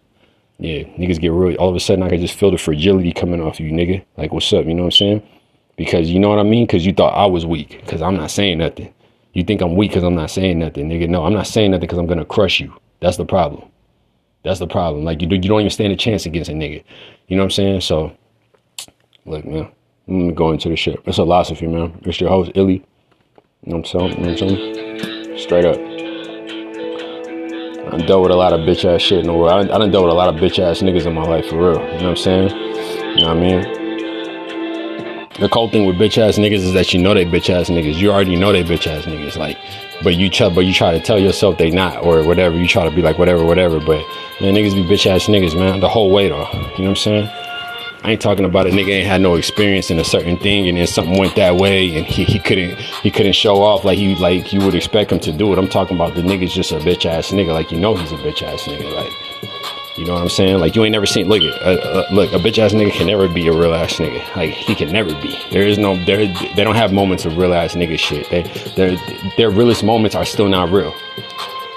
yeah 0.59 0.83
niggas 0.99 1.21
get 1.21 1.33
really 1.33 1.57
all 1.57 1.71
of 1.71 1.77
a 1.77 1.81
sudden 1.81 2.03
I 2.03 2.09
can 2.09 2.21
just 2.21 2.35
feel 2.35 2.51
the 2.51 2.59
fragility 2.59 3.13
coming 3.13 3.41
off 3.41 3.59
you 3.59 3.73
nigga 3.73 4.05
like 4.17 4.33
what's 4.33 4.53
up 4.53 4.67
you 4.67 4.75
know 4.75 4.83
what 4.83 4.89
I'm 4.89 4.99
saying 4.99 5.23
because 5.77 6.11
you 6.11 6.19
know 6.19 6.31
what 6.31 6.39
I 6.39 6.43
mean 6.43 6.67
because 6.67 6.85
you 6.85 6.93
thought 6.93 7.15
I 7.15 7.27
was 7.27 7.47
weak 7.47 7.81
because 7.85 8.03
I'm 8.03 8.17
not 8.17 8.31
saying 8.31 8.59
nothing. 8.59 8.93
You 9.35 9.45
think 9.45 9.61
I'm 9.61 9.77
weak 9.77 9.91
because 9.91 10.03
I'm 10.03 10.15
not 10.15 10.31
saying 10.31 10.59
nothing, 10.59 10.89
nigga. 10.89 11.09
No, 11.09 11.27
I'm 11.27 11.35
not 11.35 11.47
saying 11.47 11.71
nothing 11.71 11.83
because 11.83 11.99
I'm 11.99 12.07
gonna 12.07 12.25
crush 12.25 12.59
you. 12.59 12.75
That's 13.01 13.19
the 13.19 13.27
problem. 13.27 13.69
That's 14.47 14.61
the 14.61 14.69
problem. 14.69 15.05
Like 15.05 15.21
you, 15.21 15.27
do, 15.27 15.35
you 15.35 15.43
don't 15.43 15.59
even 15.59 15.71
stand 15.71 15.93
a 15.93 15.97
chance 15.97 16.25
against 16.25 16.49
a 16.49 16.53
nigga. 16.53 16.85
You 17.27 17.37
know 17.37 17.43
what 17.43 17.47
I'm 17.47 17.51
saying? 17.51 17.81
So, 17.81 18.17
look, 19.25 19.45
man, 19.45 19.69
I'm 20.07 20.21
gonna 20.21 20.33
go 20.33 20.53
into 20.53 20.69
the 20.69 20.77
shit. 20.77 21.01
It's 21.05 21.19
a 21.19 21.23
philosophy, 21.23 21.67
man. 21.67 21.99
It's 22.05 22.21
your 22.21 22.31
host, 22.31 22.53
Illy. 22.55 22.75
You 23.65 23.73
know 23.73 23.79
what 23.79 23.93
I'm 23.93 24.01
saying? 24.01 24.11
You 24.11 24.25
know 24.25 24.33
what 24.33 24.43
I'm 24.43 24.49
saying? 24.49 25.39
Straight 25.39 25.65
up. 25.65 25.77
I 27.93 28.07
dealt 28.07 28.23
with 28.23 28.31
a 28.31 28.37
lot 28.37 28.53
of 28.53 28.61
bitch 28.61 28.85
ass 28.85 29.03
shit 29.03 29.19
in 29.19 29.27
the 29.27 29.33
world. 29.33 29.51
I, 29.51 29.75
I 29.75 29.79
done 29.79 29.91
dealt 29.91 30.05
with 30.05 30.13
a 30.13 30.17
lot 30.17 30.33
of 30.33 30.41
bitch 30.41 30.61
ass 30.61 30.81
niggas 30.81 31.07
in 31.07 31.15
my 31.15 31.25
life 31.25 31.47
for 31.47 31.57
real. 31.57 31.73
You 31.73 31.79
know 31.79 31.93
what 31.95 32.03
I'm 32.05 32.17
saying? 32.17 32.51
You 33.19 33.23
know 33.23 33.35
what 33.35 33.37
I 33.37 33.41
mean? 33.41 33.76
The 35.39 35.51
cold 35.51 35.71
thing 35.73 35.85
with 35.85 35.97
bitch 35.97 36.17
ass 36.17 36.39
niggas 36.39 36.65
is 36.65 36.73
that 36.73 36.95
you 36.95 37.01
know 37.01 37.13
they 37.13 37.27
bitch 37.27 37.51
ass 37.51 37.69
niggas. 37.69 37.97
You 37.97 38.11
already 38.11 38.37
know 38.37 38.53
they 38.53 38.65
bitch 38.65 38.87
ass 38.87 39.05
niggas. 39.05 39.37
Like, 39.37 39.59
but 40.03 40.17
you 40.17 40.31
try, 40.31 40.49
but 40.49 40.63
you 40.63 40.73
try 40.73 40.93
to 40.93 41.01
tell 41.01 41.19
yourself 41.19 41.59
they 41.59 41.71
not 41.71 42.03
or 42.03 42.25
whatever. 42.25 42.57
You 42.57 42.67
try 42.67 42.89
to 42.89 42.91
be 42.91 43.03
like 43.03 43.19
whatever, 43.19 43.45
whatever. 43.45 43.79
But 43.79 44.03
man, 44.41 44.55
niggas 44.55 44.75
be 44.75 44.83
bitch 44.85 45.07
ass 45.07 45.27
niggas, 45.27 45.55
man. 45.55 45.81
The 45.81 45.91
whole 45.91 46.11
way 46.11 46.31
though. 46.31 46.49
You 46.53 46.59
know 46.59 46.69
what 46.69 46.89
I'm 46.89 46.97
saying? 46.97 47.31
I 48.03 48.13
ain't 48.13 48.23
talking 48.23 48.45
about 48.45 48.67
a 48.67 48.71
nigga 48.71 48.91
ain't 48.91 49.09
had 49.09 49.21
no 49.21 49.35
experience 49.35 49.91
in 49.91 49.99
a 49.99 50.05
certain 50.05 50.39
thing 50.39 50.69
and 50.69 50.79
then 50.79 50.87
something 50.87 51.19
went 51.19 51.35
that 51.37 51.57
way 51.57 51.97
and 51.97 52.07
he, 52.07 52.23
he 52.25 52.39
couldn't 52.39 52.79
he 52.79 53.11
couldn't 53.11 53.33
show 53.33 53.63
off 53.63 53.85
like 53.85 53.99
you 53.99 54.15
like 54.15 54.53
you 54.53 54.61
would 54.61 54.77
expect 54.77 55.11
him 55.11 55.19
to 55.21 55.33
do 55.33 55.53
it. 55.53 55.59
I'm 55.59 55.69
talking 55.69 55.97
about 55.97 56.15
the 56.15 56.23
nigga's 56.23 56.55
just 56.55 56.71
a 56.71 56.77
bitch 56.77 57.05
ass 57.05 57.33
nigga. 57.33 57.53
Like 57.53 57.73
you 57.73 57.81
know 57.81 57.97
he's 57.97 58.13
a 58.13 58.17
bitch 58.17 58.43
ass 58.43 58.63
nigga. 58.63 58.95
Like 58.95 59.26
you 59.97 60.05
know 60.05 60.15
what 60.15 60.23
I'm 60.23 60.29
saying? 60.29 60.59
Like 60.59 60.77
you 60.77 60.85
ain't 60.85 60.93
never 60.93 61.07
seen. 61.07 61.29
Look, 61.29 61.43
uh, 61.43 61.71
uh, 61.71 62.07
look, 62.13 62.33
a 62.33 62.37
bitch 62.37 62.59
ass 62.59 62.73
nigga 62.73 62.93
can 62.93 63.07
never 63.07 63.29
be 63.29 63.47
a 63.49 63.53
real 63.53 63.75
ass 63.75 63.95
nigga. 63.95 64.37
Like 64.37 64.51
he 64.51 64.75
can 64.75 64.93
never 64.93 65.15
be. 65.23 65.39
There 65.51 65.63
is 65.63 65.79
no. 65.79 65.97
There 66.05 66.27
they 66.27 66.65
don't 66.65 66.75
have 66.75 66.93
moments 66.93 67.25
of 67.25 67.37
real 67.37 67.55
ass 67.55 67.75
nigga 67.75 67.99
shit. 67.99 68.29
They 68.31 68.43
their 68.75 68.97
their 69.37 69.51
realest 69.51 69.83
moments 69.83 70.15
are 70.15 70.25
still 70.25 70.49
not 70.49 70.71
real. 70.71 70.95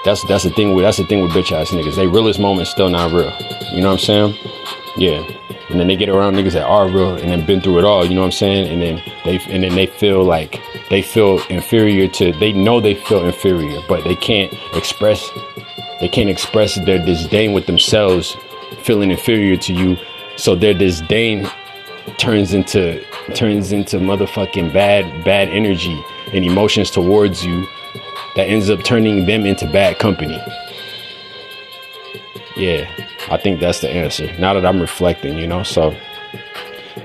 That's 0.04 0.22
that's 0.24 0.44
the 0.44 0.50
thing 0.50 0.74
with 0.74 0.84
that's 0.84 0.98
the 0.98 1.06
thing 1.06 1.22
with 1.22 1.32
bitch 1.32 1.52
ass 1.52 1.70
niggas. 1.70 1.96
They 1.96 2.06
realest 2.06 2.40
moments 2.40 2.70
still 2.70 2.90
not 2.90 3.12
real. 3.12 3.32
You 3.72 3.80
know 3.80 3.92
what 3.92 4.00
I'm 4.10 4.34
saying? 4.34 4.34
Yeah. 4.96 5.26
And 5.70 5.78
then 5.78 5.86
they 5.86 5.96
get 5.96 6.08
around 6.08 6.34
niggas 6.34 6.54
that 6.54 6.66
are 6.66 6.88
real 6.88 7.14
and 7.14 7.30
then 7.30 7.46
been 7.46 7.60
through 7.60 7.78
it 7.78 7.84
all. 7.84 8.04
You 8.04 8.14
know 8.14 8.22
what 8.22 8.26
I'm 8.26 8.32
saying? 8.32 8.68
And 8.68 8.82
then 8.82 9.02
they 9.24 9.38
and 9.48 9.62
then 9.62 9.74
they 9.76 9.86
feel 9.86 10.24
like 10.24 10.60
they 10.90 11.00
feel 11.00 11.40
inferior 11.48 12.08
to. 12.08 12.32
They 12.32 12.52
know 12.52 12.80
they 12.80 12.96
feel 12.96 13.24
inferior, 13.24 13.80
but 13.88 14.02
they 14.04 14.16
can't 14.16 14.52
express 14.74 15.30
they 16.00 16.08
can't 16.08 16.30
express 16.30 16.76
their 16.76 17.04
disdain 17.04 17.52
with 17.52 17.66
themselves, 17.66 18.36
feeling 18.82 19.10
inferior 19.10 19.56
to 19.58 19.74
you. 19.74 19.96
So 20.36 20.54
their 20.54 20.74
disdain 20.74 21.48
turns 22.18 22.54
into 22.54 23.04
turns 23.34 23.72
into 23.72 23.98
motherfucking 23.98 24.72
bad 24.72 25.24
bad 25.24 25.48
energy 25.48 26.02
and 26.32 26.44
emotions 26.44 26.90
towards 26.90 27.44
you 27.44 27.66
that 28.34 28.48
ends 28.48 28.70
up 28.70 28.82
turning 28.82 29.26
them 29.26 29.44
into 29.44 29.70
bad 29.70 29.98
company. 29.98 30.40
Yeah, 32.56 32.90
I 33.30 33.36
think 33.36 33.60
that's 33.60 33.80
the 33.80 33.90
answer. 33.90 34.32
Now 34.38 34.54
that 34.54 34.64
I'm 34.64 34.80
reflecting, 34.80 35.38
you 35.38 35.46
know, 35.46 35.62
so 35.62 35.94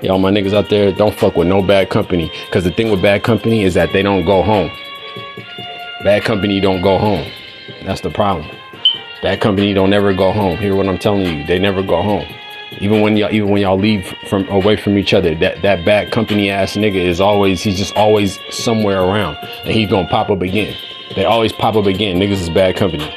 y'all 0.02 0.20
my 0.20 0.32
niggas 0.32 0.54
out 0.54 0.70
there, 0.70 0.92
don't 0.92 1.16
fuck 1.16 1.36
with 1.36 1.48
no 1.48 1.62
bad 1.62 1.90
company. 1.90 2.32
Cause 2.52 2.64
the 2.64 2.72
thing 2.72 2.90
with 2.92 3.02
bad 3.02 3.24
company 3.24 3.64
is 3.64 3.74
that 3.74 3.92
they 3.92 4.02
don't 4.02 4.25
go 4.25 4.42
home. 4.42 4.72
Bad 6.04 6.24
company 6.24 6.60
don't 6.60 6.82
go 6.82 6.98
home. 6.98 7.30
That's 7.84 8.02
the 8.02 8.10
problem. 8.10 8.50
That 9.25 9.41
company 9.41 9.74
don't 9.74 9.91
ever 9.91 10.13
go 10.13 10.32
home. 10.32 10.55
Hear 10.58 10.75
what 10.75 10.88
I'm 10.88 11.00
telling 11.00 11.25
you? 11.25 11.44
They 11.48 11.58
never 11.58 11.82
go 11.82 12.00
home. 12.03 12.27
Even 12.79 13.01
when 13.01 13.17
y'all 13.17 13.34
even 13.34 13.50
when 13.50 13.60
y'all 13.60 13.75
leave 13.75 14.13
from 14.27 14.48
away 14.50 14.75
from 14.75 15.00
each 15.00 15.15
other, 15.15 15.34
that 15.34 15.63
that 15.63 15.84
bad 15.84 16.12
company 16.12 16.51
ass 16.51 16.75
nigga 16.75 17.03
is 17.03 17.20
always 17.20 17.63
he's 17.63 17.75
just 17.75 17.96
always 17.96 18.38
somewhere 18.51 19.01
around, 19.01 19.38
and 19.63 19.74
he's 19.74 19.89
gonna 19.89 20.08
pop 20.10 20.29
up 20.29 20.44
again. 20.44 20.77
They 21.15 21.25
always 21.25 21.51
pop 21.51 21.75
up 21.75 21.88
again. 21.88 22.20
Niggas 22.20 22.34
is 22.34 22.51
bad 22.51 22.75
company. 22.75 23.12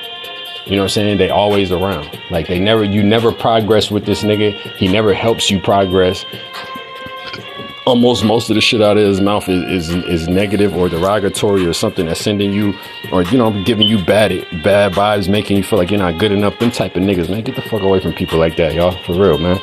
You 0.64 0.76
know 0.76 0.82
what 0.82 0.84
I'm 0.84 0.88
saying? 0.88 1.18
They 1.18 1.28
always 1.28 1.70
around. 1.70 2.18
Like 2.30 2.46
they 2.46 2.58
never, 2.58 2.84
you 2.84 3.02
never 3.02 3.30
progress 3.30 3.90
with 3.90 4.06
this 4.06 4.22
nigga. 4.22 4.52
He 4.76 4.88
never 4.88 5.12
helps 5.12 5.50
you 5.50 5.60
progress 5.60 6.24
almost 7.88 8.22
most 8.22 8.50
of 8.50 8.54
the 8.54 8.60
shit 8.60 8.82
out 8.82 8.98
of 8.98 9.06
his 9.06 9.20
mouth 9.20 9.48
is, 9.48 9.88
is 9.88 10.04
is 10.04 10.28
negative 10.28 10.76
or 10.76 10.88
derogatory 10.90 11.64
or 11.66 11.72
something 11.72 12.04
that's 12.04 12.20
sending 12.20 12.52
you 12.52 12.74
or 13.12 13.22
you 13.22 13.38
know 13.38 13.50
giving 13.64 13.86
you 13.86 14.04
bad 14.04 14.30
bad 14.62 14.92
vibes, 14.92 15.28
making 15.28 15.56
you 15.56 15.62
feel 15.62 15.78
like 15.78 15.90
you're 15.90 15.98
not 15.98 16.18
good 16.18 16.30
enough. 16.30 16.58
Them 16.58 16.70
type 16.70 16.96
of 16.96 17.02
niggas, 17.02 17.30
man, 17.30 17.42
get 17.42 17.56
the 17.56 17.62
fuck 17.62 17.82
away 17.82 18.00
from 18.00 18.12
people 18.12 18.38
like 18.38 18.56
that, 18.56 18.74
y'all. 18.74 18.92
For 19.04 19.14
real, 19.14 19.38
man. 19.38 19.58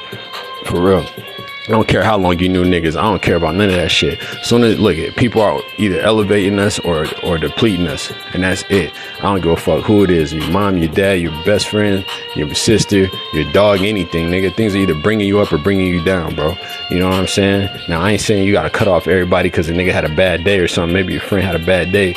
For 0.66 0.82
real. 0.82 1.35
I 1.68 1.72
don't 1.72 1.88
care 1.88 2.04
how 2.04 2.18
long 2.18 2.38
you 2.38 2.48
knew 2.48 2.64
niggas. 2.64 2.96
I 2.96 3.02
don't 3.02 3.24
care 3.24 3.38
about 3.38 3.56
none 3.56 3.70
of 3.70 3.76
that 3.76 3.90
shit. 3.90 4.22
Soon 4.44 4.64
as 4.64 4.80
look 4.80 4.98
at 4.98 5.16
people 5.16 5.42
are 5.42 5.60
either 5.80 6.00
elevating 6.00 6.60
us 6.60 6.78
or 6.80 7.08
or 7.24 7.40
depleting 7.40 7.88
us, 7.88 8.12
and 8.34 8.44
that's 8.44 8.64
it. 8.70 8.94
I 9.18 9.24
don't 9.24 9.42
give 9.42 9.52
a 9.52 9.58
fuck 9.58 9.84
who 9.84 10.04
it 10.04 10.12
is. 10.12 10.32
Your 10.32 10.48
mom, 10.52 10.78
your 10.78 10.92
dad, 10.92 11.14
your 11.14 11.32
best 11.44 11.68
friend, 11.68 12.06
your 12.36 12.54
sister, 12.54 13.08
your 13.34 13.52
dog, 13.52 13.82
anything, 13.82 14.30
nigga. 14.30 14.56
Things 14.56 14.76
are 14.76 14.78
either 14.78 14.94
bringing 14.94 15.28
you 15.28 15.40
up 15.40 15.52
or 15.52 15.58
bringing 15.58 15.88
you 15.88 16.04
down, 16.04 16.36
bro. 16.36 16.56
You 16.92 17.00
know 17.00 17.10
what 17.10 17.16
I'm 17.20 17.28
saying? 17.28 17.68
Now 17.90 18.02
I 18.02 18.12
ain't 18.12 18.22
saying 18.22 18.46
you 18.46 18.54
gotta 18.54 18.70
cut 18.70 18.88
off 18.88 19.08
everybody 19.08 19.50
because 19.50 19.68
a 19.68 19.74
nigga 19.74 19.92
had 19.92 20.06
a 20.06 20.16
bad 20.16 20.44
day 20.44 20.60
or 20.60 20.68
something. 20.68 20.94
Maybe 20.94 21.14
your 21.14 21.22
friend 21.24 21.44
had 21.44 21.56
a 21.56 21.66
bad 21.66 21.92
day, 21.92 22.16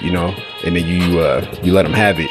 you 0.00 0.10
know, 0.10 0.34
and 0.64 0.74
then 0.74 0.88
you 0.88 1.20
uh 1.20 1.46
you 1.62 1.72
let 1.72 1.84
them 1.84 1.92
have 1.92 2.18
it 2.18 2.30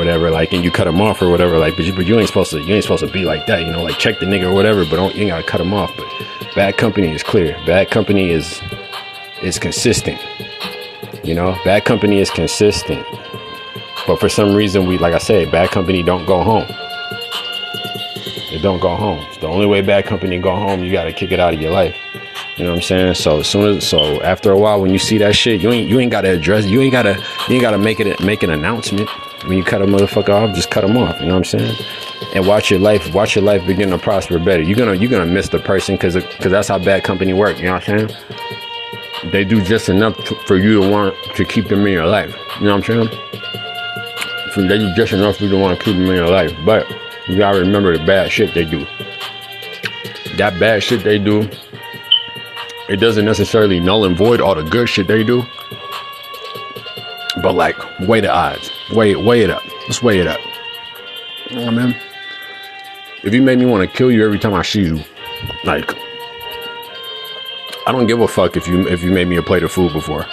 whatever, 0.00 0.30
like, 0.30 0.54
and 0.54 0.64
you 0.64 0.70
cut 0.70 0.86
him 0.86 0.98
off 0.98 1.20
or 1.20 1.28
whatever, 1.28 1.58
like, 1.58 1.76
but 1.76 1.84
you, 1.84 1.92
but 1.92 2.06
you 2.06 2.18
ain't 2.18 2.26
supposed 2.26 2.50
to, 2.52 2.58
you 2.62 2.74
ain't 2.74 2.84
supposed 2.84 3.04
to 3.04 3.12
be 3.12 3.26
like 3.26 3.46
that, 3.46 3.60
you 3.60 3.70
know, 3.70 3.82
like 3.82 3.98
check 3.98 4.18
the 4.18 4.24
nigga 4.24 4.50
or 4.50 4.54
whatever, 4.54 4.82
but 4.86 4.96
don't, 4.96 5.14
you 5.14 5.22
ain't 5.24 5.30
gotta 5.30 5.42
cut 5.42 5.60
him 5.60 5.74
off. 5.74 5.94
But 5.94 6.06
bad 6.54 6.78
company 6.78 7.14
is 7.14 7.22
clear. 7.22 7.52
Bad 7.66 7.90
company 7.90 8.30
is 8.30 8.62
is 9.42 9.58
consistent. 9.58 10.18
You 11.22 11.34
know, 11.34 11.54
bad 11.66 11.84
company 11.84 12.18
is 12.18 12.30
consistent. 12.30 13.06
But 14.06 14.18
for 14.18 14.30
some 14.30 14.54
reason, 14.54 14.86
we, 14.86 14.96
like 14.96 15.12
I 15.12 15.18
said, 15.18 15.52
bad 15.52 15.68
company 15.68 16.02
don't 16.02 16.24
go 16.24 16.42
home. 16.42 16.66
It 18.52 18.62
don't 18.62 18.80
go 18.80 18.96
home. 18.96 19.22
The 19.42 19.48
only 19.48 19.66
way 19.66 19.82
bad 19.82 20.06
company 20.06 20.38
go 20.38 20.56
home. 20.56 20.82
You 20.82 20.90
gotta 20.90 21.12
kick 21.12 21.30
it 21.30 21.40
out 21.40 21.52
of 21.52 21.60
your 21.60 21.72
life. 21.72 21.94
You 22.56 22.64
know 22.64 22.70
what 22.70 22.76
I'm 22.76 22.82
saying? 22.82 23.14
So 23.14 23.40
as 23.40 23.46
soon 23.46 23.76
as 23.76 23.86
so 23.86 24.22
after 24.22 24.50
a 24.50 24.58
while 24.58 24.80
when 24.80 24.92
you 24.92 24.98
see 24.98 25.18
that 25.18 25.36
shit, 25.36 25.60
you 25.60 25.70
ain't 25.70 25.90
you 25.90 26.00
ain't 26.00 26.10
gotta 26.10 26.30
address 26.30 26.64
you 26.64 26.80
ain't 26.80 26.92
gotta 26.92 27.22
you 27.48 27.56
ain't 27.56 27.62
gotta 27.62 27.78
make 27.78 28.00
it 28.00 28.20
make 28.20 28.42
an 28.42 28.50
announcement. 28.50 29.08
When 29.46 29.56
you 29.56 29.64
cut 29.64 29.80
a 29.80 29.86
motherfucker 29.86 30.28
off, 30.28 30.54
just 30.54 30.70
cut 30.70 30.82
them 30.82 30.96
off. 30.96 31.18
You 31.20 31.26
know 31.26 31.38
what 31.38 31.52
I'm 31.52 31.60
saying? 31.60 31.76
And 32.34 32.46
watch 32.46 32.70
your 32.70 32.78
life, 32.78 33.12
watch 33.14 33.34
your 33.34 33.44
life 33.44 33.66
begin 33.66 33.90
to 33.90 33.98
prosper 33.98 34.38
better. 34.38 34.62
You're 34.62 34.76
gonna 34.76 34.94
you're 34.94 35.10
gonna 35.10 35.26
miss 35.26 35.48
the 35.48 35.58
person 35.58 35.96
because 35.96 36.14
because 36.14 36.50
that's 36.52 36.68
how 36.68 36.78
bad 36.78 37.04
company 37.04 37.32
work. 37.32 37.58
You 37.58 37.64
know 37.64 37.72
what 37.74 37.88
I'm 37.88 38.08
saying? 38.08 39.32
They 39.32 39.44
do 39.44 39.62
just 39.62 39.88
enough 39.88 40.16
to, 40.24 40.34
for 40.46 40.56
you 40.56 40.80
to 40.80 40.90
want 40.90 41.14
to 41.34 41.44
keep 41.44 41.68
them 41.68 41.86
in 41.86 41.92
your 41.92 42.06
life. 42.06 42.34
You 42.58 42.66
know 42.66 42.76
what 42.76 42.88
I'm 42.90 43.08
saying? 43.08 44.68
They 44.68 44.78
do 44.78 44.94
just 44.94 45.12
enough 45.12 45.36
for 45.36 45.44
you 45.44 45.50
to 45.50 45.58
want 45.58 45.78
to 45.78 45.84
keep 45.84 45.96
them 45.96 46.06
in 46.06 46.16
your 46.16 46.28
life, 46.28 46.52
but 46.64 46.86
you 47.28 47.38
gotta 47.38 47.60
remember 47.60 47.96
the 47.96 48.04
bad 48.04 48.30
shit 48.30 48.54
they 48.54 48.64
do. 48.64 48.84
That 50.36 50.56
bad 50.58 50.82
shit 50.82 51.04
they 51.04 51.18
do, 51.18 51.48
it 52.88 52.96
doesn't 52.96 53.24
necessarily 53.24 53.78
null 53.78 54.04
and 54.04 54.16
void 54.16 54.40
all 54.40 54.54
the 54.54 54.64
good 54.64 54.88
shit 54.88 55.06
they 55.06 55.22
do. 55.22 55.44
But 57.42 57.54
like, 57.54 57.76
weigh 58.00 58.20
the 58.20 58.32
odds. 58.32 58.79
Weigh 58.94 59.12
it, 59.12 59.20
weigh 59.20 59.42
it 59.42 59.50
up. 59.50 59.62
Let's 59.82 60.02
weigh 60.02 60.18
it 60.18 60.26
up. 60.26 60.40
You 61.48 61.56
know 61.56 61.66
what 61.66 61.74
I 61.74 61.86
mean? 61.86 61.96
If 63.22 63.34
you 63.34 63.42
made 63.42 63.58
me 63.58 63.66
want 63.66 63.88
to 63.88 63.96
kill 63.96 64.10
you 64.10 64.24
every 64.24 64.38
time 64.38 64.54
I 64.54 64.62
see 64.62 64.82
you, 64.82 65.00
like, 65.64 65.94
I 67.86 67.92
don't 67.92 68.06
give 68.06 68.20
a 68.20 68.28
fuck 68.28 68.56
if 68.56 68.66
you 68.66 68.88
if 68.88 69.02
you 69.02 69.10
made 69.10 69.28
me 69.28 69.36
a 69.36 69.42
plate 69.42 69.62
of 69.62 69.72
food 69.72 69.92
before. 69.92 70.26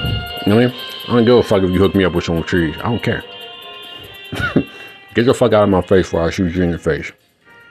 You 0.00 0.52
know 0.52 0.56
what 0.56 0.64
I 0.64 0.66
mean? 0.66 0.74
I 1.08 1.12
don't 1.14 1.24
give 1.24 1.36
a 1.36 1.42
fuck 1.42 1.62
if 1.62 1.70
you 1.70 1.78
hook 1.78 1.94
me 1.94 2.04
up 2.04 2.14
with 2.14 2.24
some 2.24 2.42
trees. 2.42 2.76
I 2.78 2.82
don't 2.82 3.02
care. 3.02 3.22
Get 5.14 5.26
the 5.26 5.34
fuck 5.34 5.52
out 5.52 5.64
of 5.64 5.68
my 5.68 5.82
face 5.82 6.06
before 6.06 6.26
I 6.26 6.30
shoot 6.30 6.54
you 6.54 6.62
in 6.62 6.70
your 6.70 6.78
face. 6.78 7.12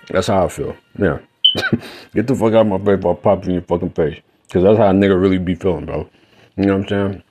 That's 0.09 0.27
how 0.27 0.45
I 0.45 0.47
feel. 0.47 0.75
Yeah. 0.97 1.19
Get 2.13 2.27
the 2.27 2.35
fuck 2.35 2.53
out 2.53 2.61
of 2.61 2.67
my 2.67 2.77
face 2.77 2.97
before 2.97 3.17
I 3.17 3.19
pop 3.19 3.43
you 3.43 3.49
in 3.49 3.53
your 3.55 3.63
fucking 3.63 3.91
face. 3.91 4.21
Cause 4.51 4.63
that's 4.63 4.77
how 4.77 4.89
a 4.89 4.93
nigga 4.93 5.19
really 5.19 5.37
be 5.37 5.55
feeling, 5.55 5.85
bro. 5.85 6.09
You 6.57 6.65
know 6.65 6.77
what 6.77 6.91
I'm 6.91 7.11
saying? 7.11 7.23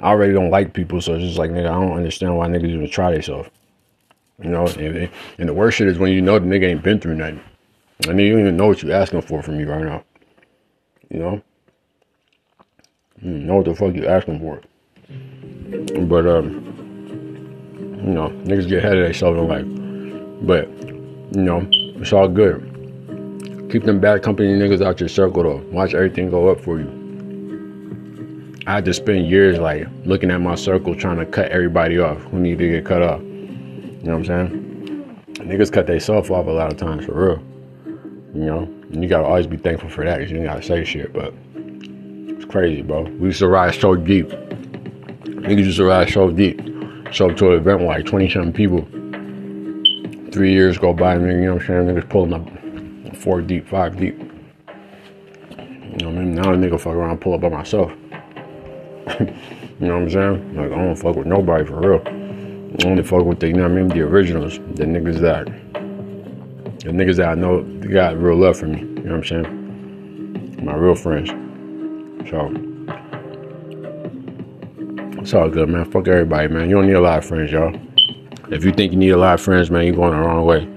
I 0.00 0.10
already 0.10 0.32
don't 0.32 0.50
like 0.50 0.72
people, 0.72 1.00
so 1.00 1.14
it's 1.14 1.24
just 1.24 1.38
like 1.38 1.50
nigga, 1.50 1.68
I 1.68 1.80
don't 1.80 1.96
understand 1.96 2.36
why 2.36 2.48
niggas 2.48 2.68
even 2.68 2.88
try 2.88 3.12
themselves. 3.12 3.48
You 4.42 4.50
know, 4.50 4.66
and, 4.66 5.10
and, 5.38 5.48
the 5.48 5.54
worst 5.54 5.78
shit 5.78 5.88
is 5.88 5.98
when 5.98 6.12
you 6.12 6.20
know 6.20 6.38
the 6.38 6.44
nigga 6.44 6.66
ain't 6.66 6.82
been 6.82 7.00
through 7.00 7.14
nothing. 7.14 7.40
I 8.06 8.12
mean, 8.12 8.26
you 8.26 8.32
don't 8.32 8.40
even 8.40 8.56
know 8.58 8.66
what 8.66 8.82
you 8.82 8.92
asking 8.92 9.22
for 9.22 9.42
from 9.42 9.56
me 9.56 9.64
right 9.64 9.82
now. 9.82 10.04
You 11.10 11.18
know? 11.18 11.42
You 13.22 13.30
know 13.30 13.56
what 13.56 13.64
the 13.64 13.74
fuck 13.74 13.94
you 13.94 14.06
asking 14.06 14.40
for. 14.40 14.60
But, 16.06 16.26
um, 16.26 16.52
you 18.04 18.12
know, 18.12 18.28
niggas 18.44 18.68
get 18.68 18.84
ahead 18.84 18.98
of 18.98 19.04
themselves 19.04 19.38
in 19.38 19.48
life. 19.48 20.46
But, 20.46 20.68
you 21.34 21.42
know, 21.42 21.66
it's 21.98 22.12
all 22.12 22.28
good. 22.28 22.60
Keep 23.70 23.84
them 23.84 24.00
bad 24.00 24.22
company 24.22 24.50
niggas 24.50 24.84
out 24.84 25.00
your 25.00 25.08
circle 25.08 25.42
though. 25.42 25.64
Watch 25.72 25.94
everything 25.94 26.30
go 26.30 26.48
up 26.48 26.60
for 26.60 26.78
you. 26.78 26.95
I 28.66 28.72
had 28.74 28.84
to 28.86 28.94
spend 28.94 29.30
years 29.30 29.60
like 29.60 29.86
looking 30.04 30.28
at 30.32 30.40
my 30.40 30.56
circle 30.56 30.96
trying 30.96 31.18
to 31.18 31.26
cut 31.26 31.52
everybody 31.52 32.00
off 32.00 32.20
who 32.22 32.40
need 32.40 32.58
to 32.58 32.68
get 32.68 32.84
cut 32.84 33.00
off. 33.00 33.22
You 33.22 34.00
know 34.02 34.18
what 34.18 34.28
I'm 34.30 34.48
saying? 34.48 35.24
Niggas 35.34 35.70
cut 35.70 35.86
themselves 35.86 36.30
off 36.30 36.46
a 36.46 36.50
lot 36.50 36.72
of 36.72 36.76
times 36.76 37.04
for 37.04 37.12
real. 37.12 37.42
You 38.34 38.46
know, 38.46 38.62
and 38.92 39.04
you 39.04 39.08
gotta 39.08 39.24
always 39.24 39.46
be 39.46 39.56
thankful 39.56 39.88
for 39.88 40.04
that 40.04 40.18
because 40.18 40.32
you 40.32 40.38
ain't 40.38 40.46
gotta 40.46 40.64
say 40.64 40.84
shit, 40.84 41.12
but 41.12 41.32
it's 41.54 42.44
crazy, 42.44 42.82
bro. 42.82 43.02
We 43.02 43.28
used 43.28 43.38
to 43.38 43.46
ride 43.46 43.72
so 43.72 43.94
deep. 43.94 44.30
Niggas 44.30 45.64
used 45.64 45.76
to 45.76 45.84
ride 45.84 46.10
so 46.10 46.32
deep. 46.32 46.60
Show 47.12 47.30
up 47.30 47.36
to 47.36 47.52
an 47.52 47.58
event 47.58 47.78
with 47.78 47.86
like 47.86 48.04
20 48.04 48.28
something 48.30 48.52
people. 48.52 48.82
Three 50.32 50.52
years 50.52 50.76
go 50.76 50.92
by, 50.92 51.16
nigga, 51.16 51.34
you 51.34 51.46
know 51.46 51.54
what 51.54 51.62
I'm 51.62 51.66
saying? 51.68 51.86
Niggas 51.86 52.08
pulling 52.08 52.34
up 52.34 53.16
four 53.16 53.40
deep, 53.42 53.68
five 53.68 53.96
deep. 53.96 54.18
You 54.18 55.98
know 55.98 56.08
what 56.08 56.18
I 56.18 56.24
mean? 56.24 56.34
Now 56.34 56.52
a 56.52 56.56
nigga 56.56 56.80
fuck 56.80 56.94
around 56.94 57.20
pull 57.20 57.34
up 57.34 57.42
by 57.42 57.48
myself. 57.48 57.92
you 59.20 59.86
know 59.86 59.94
what 59.94 60.02
I'm 60.02 60.10
saying? 60.10 60.56
Like 60.56 60.72
I 60.72 60.74
don't 60.74 60.96
fuck 60.96 61.16
with 61.16 61.26
nobody 61.26 61.64
for 61.64 61.80
real. 61.80 62.02
I 62.04 62.88
only 62.88 63.02
fuck 63.02 63.24
with 63.24 63.40
the 63.40 63.48
you 63.48 63.54
know 63.54 63.62
what 63.62 63.72
I 63.72 63.74
mean, 63.74 63.88
the 63.88 64.00
originals, 64.02 64.58
the 64.74 64.84
niggas 64.84 65.20
that 65.20 65.46
the 65.46 66.92
niggas 66.92 67.16
that 67.16 67.28
I 67.28 67.34
know 67.34 67.62
they 67.80 67.88
got 67.88 68.20
real 68.20 68.36
love 68.36 68.58
for 68.58 68.66
me. 68.66 68.80
You 68.80 68.86
know 68.86 69.18
what 69.18 69.32
I'm 69.32 69.44
saying? 69.44 70.64
My 70.64 70.74
real 70.74 70.94
friends. 70.96 71.30
So 72.30 72.50
it's 75.20 75.34
all 75.34 75.48
good, 75.48 75.68
man. 75.68 75.84
Fuck 75.90 76.08
everybody, 76.08 76.48
man. 76.48 76.68
You 76.68 76.76
don't 76.76 76.86
need 76.86 76.94
a 76.94 77.00
lot 77.00 77.18
of 77.18 77.24
friends, 77.24 77.52
y'all. 77.52 77.74
If 78.50 78.64
you 78.64 78.72
think 78.72 78.92
you 78.92 78.98
need 78.98 79.10
a 79.10 79.16
lot 79.16 79.34
of 79.34 79.40
friends, 79.40 79.70
man, 79.70 79.86
you're 79.86 79.96
going 79.96 80.12
the 80.12 80.18
wrong 80.18 80.44
way. 80.44 80.68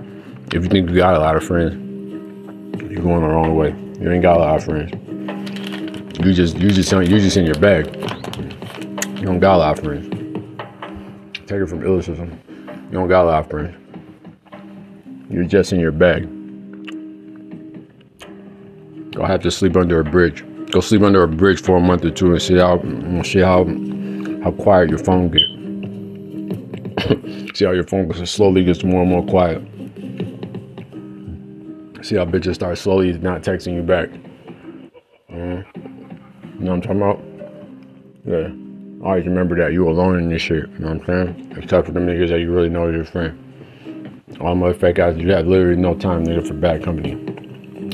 If 0.48 0.64
you 0.64 0.70
think 0.70 0.90
you 0.90 0.96
got 0.96 1.16
a 1.16 1.20
lot 1.20 1.36
of 1.36 1.44
friends, 1.44 1.74
you're 2.92 3.02
going 3.02 3.22
the 3.22 3.28
wrong 3.28 3.56
way. 3.56 3.70
You 4.00 4.12
ain't 4.12 4.22
got 4.22 4.38
a 4.38 4.40
lot 4.40 4.58
of 4.58 4.64
friends. 4.64 4.92
You 6.20 6.34
just 6.34 6.58
you 6.58 6.72
just 6.72 6.92
you 6.92 7.20
just 7.20 7.38
in 7.38 7.46
your 7.46 7.60
bag. 7.60 8.09
You 9.20 9.26
don't 9.26 9.40
got 9.42 9.58
lot 9.58 9.78
of 9.78 9.84
friends. 9.84 10.08
Take 11.40 11.60
it 11.60 11.68
from 11.68 11.82
Illicism. 11.82 12.40
You 12.86 12.92
don't 12.92 13.10
got 13.10 13.24
lot 13.24 13.44
of 13.44 13.50
friends. 13.50 13.76
You're 15.30 15.44
just 15.44 15.74
in 15.74 15.80
your 15.82 15.92
bag. 15.92 16.24
Go 19.12 19.26
have 19.26 19.42
to 19.42 19.52
sleep 19.52 19.76
under 19.76 20.00
a 20.00 20.06
bridge. 20.06 20.46
Go 20.72 20.80
sleep 20.80 21.02
under 21.02 21.22
a 21.22 21.28
bridge 21.28 21.62
for 21.62 21.76
a 21.76 21.82
month 21.82 22.06
or 22.06 22.12
two 22.12 22.32
and 22.32 22.42
see 22.42 22.56
how 22.56 22.78
see 23.24 23.40
how 23.40 23.66
how 24.42 24.52
quiet 24.52 24.90
your 24.90 25.00
phone 25.00 25.28
get. 25.28 25.42
see 27.58 27.66
how 27.66 27.72
your 27.72 27.84
phone 27.84 28.10
slowly 28.26 28.64
gets 28.64 28.86
more 28.86 29.02
and 29.02 29.10
more 29.10 29.26
quiet. 29.26 29.62
See 32.06 32.16
how 32.16 32.24
bitches 32.24 32.56
start 32.56 32.78
slowly 32.78 33.12
not 33.18 33.42
texting 33.42 33.74
you 33.76 33.82
back. 33.82 34.08
Mm. 35.30 35.66
You 36.58 36.66
know 36.66 36.76
what 36.76 36.76
I'm 36.76 36.82
talking 36.82 37.02
about? 37.02 37.22
Yeah. 38.26 38.69
Always 39.02 39.26
remember 39.26 39.56
that 39.56 39.72
you 39.72 39.88
alone 39.88 40.20
in 40.20 40.28
this 40.28 40.42
shit. 40.42 40.68
You 40.70 40.80
know 40.80 40.94
what 40.94 41.10
I'm 41.10 41.36
saying? 41.36 41.54
Except 41.56 41.88
for 41.88 41.94
them 41.94 42.06
niggas 42.06 42.30
that 42.30 42.40
you 42.40 42.52
really 42.52 42.68
know 42.68 42.90
is 42.90 42.96
your 42.96 43.06
friend. 43.06 44.24
All 44.42 44.56
motherfuckers, 44.56 44.96
guys, 44.96 45.18
you 45.18 45.32
have 45.32 45.48
literally 45.48 45.78
no 45.78 45.96
time, 45.96 46.26
nigga, 46.26 46.46
for 46.46 46.54
bad 46.54 46.84
company. 46.84 47.16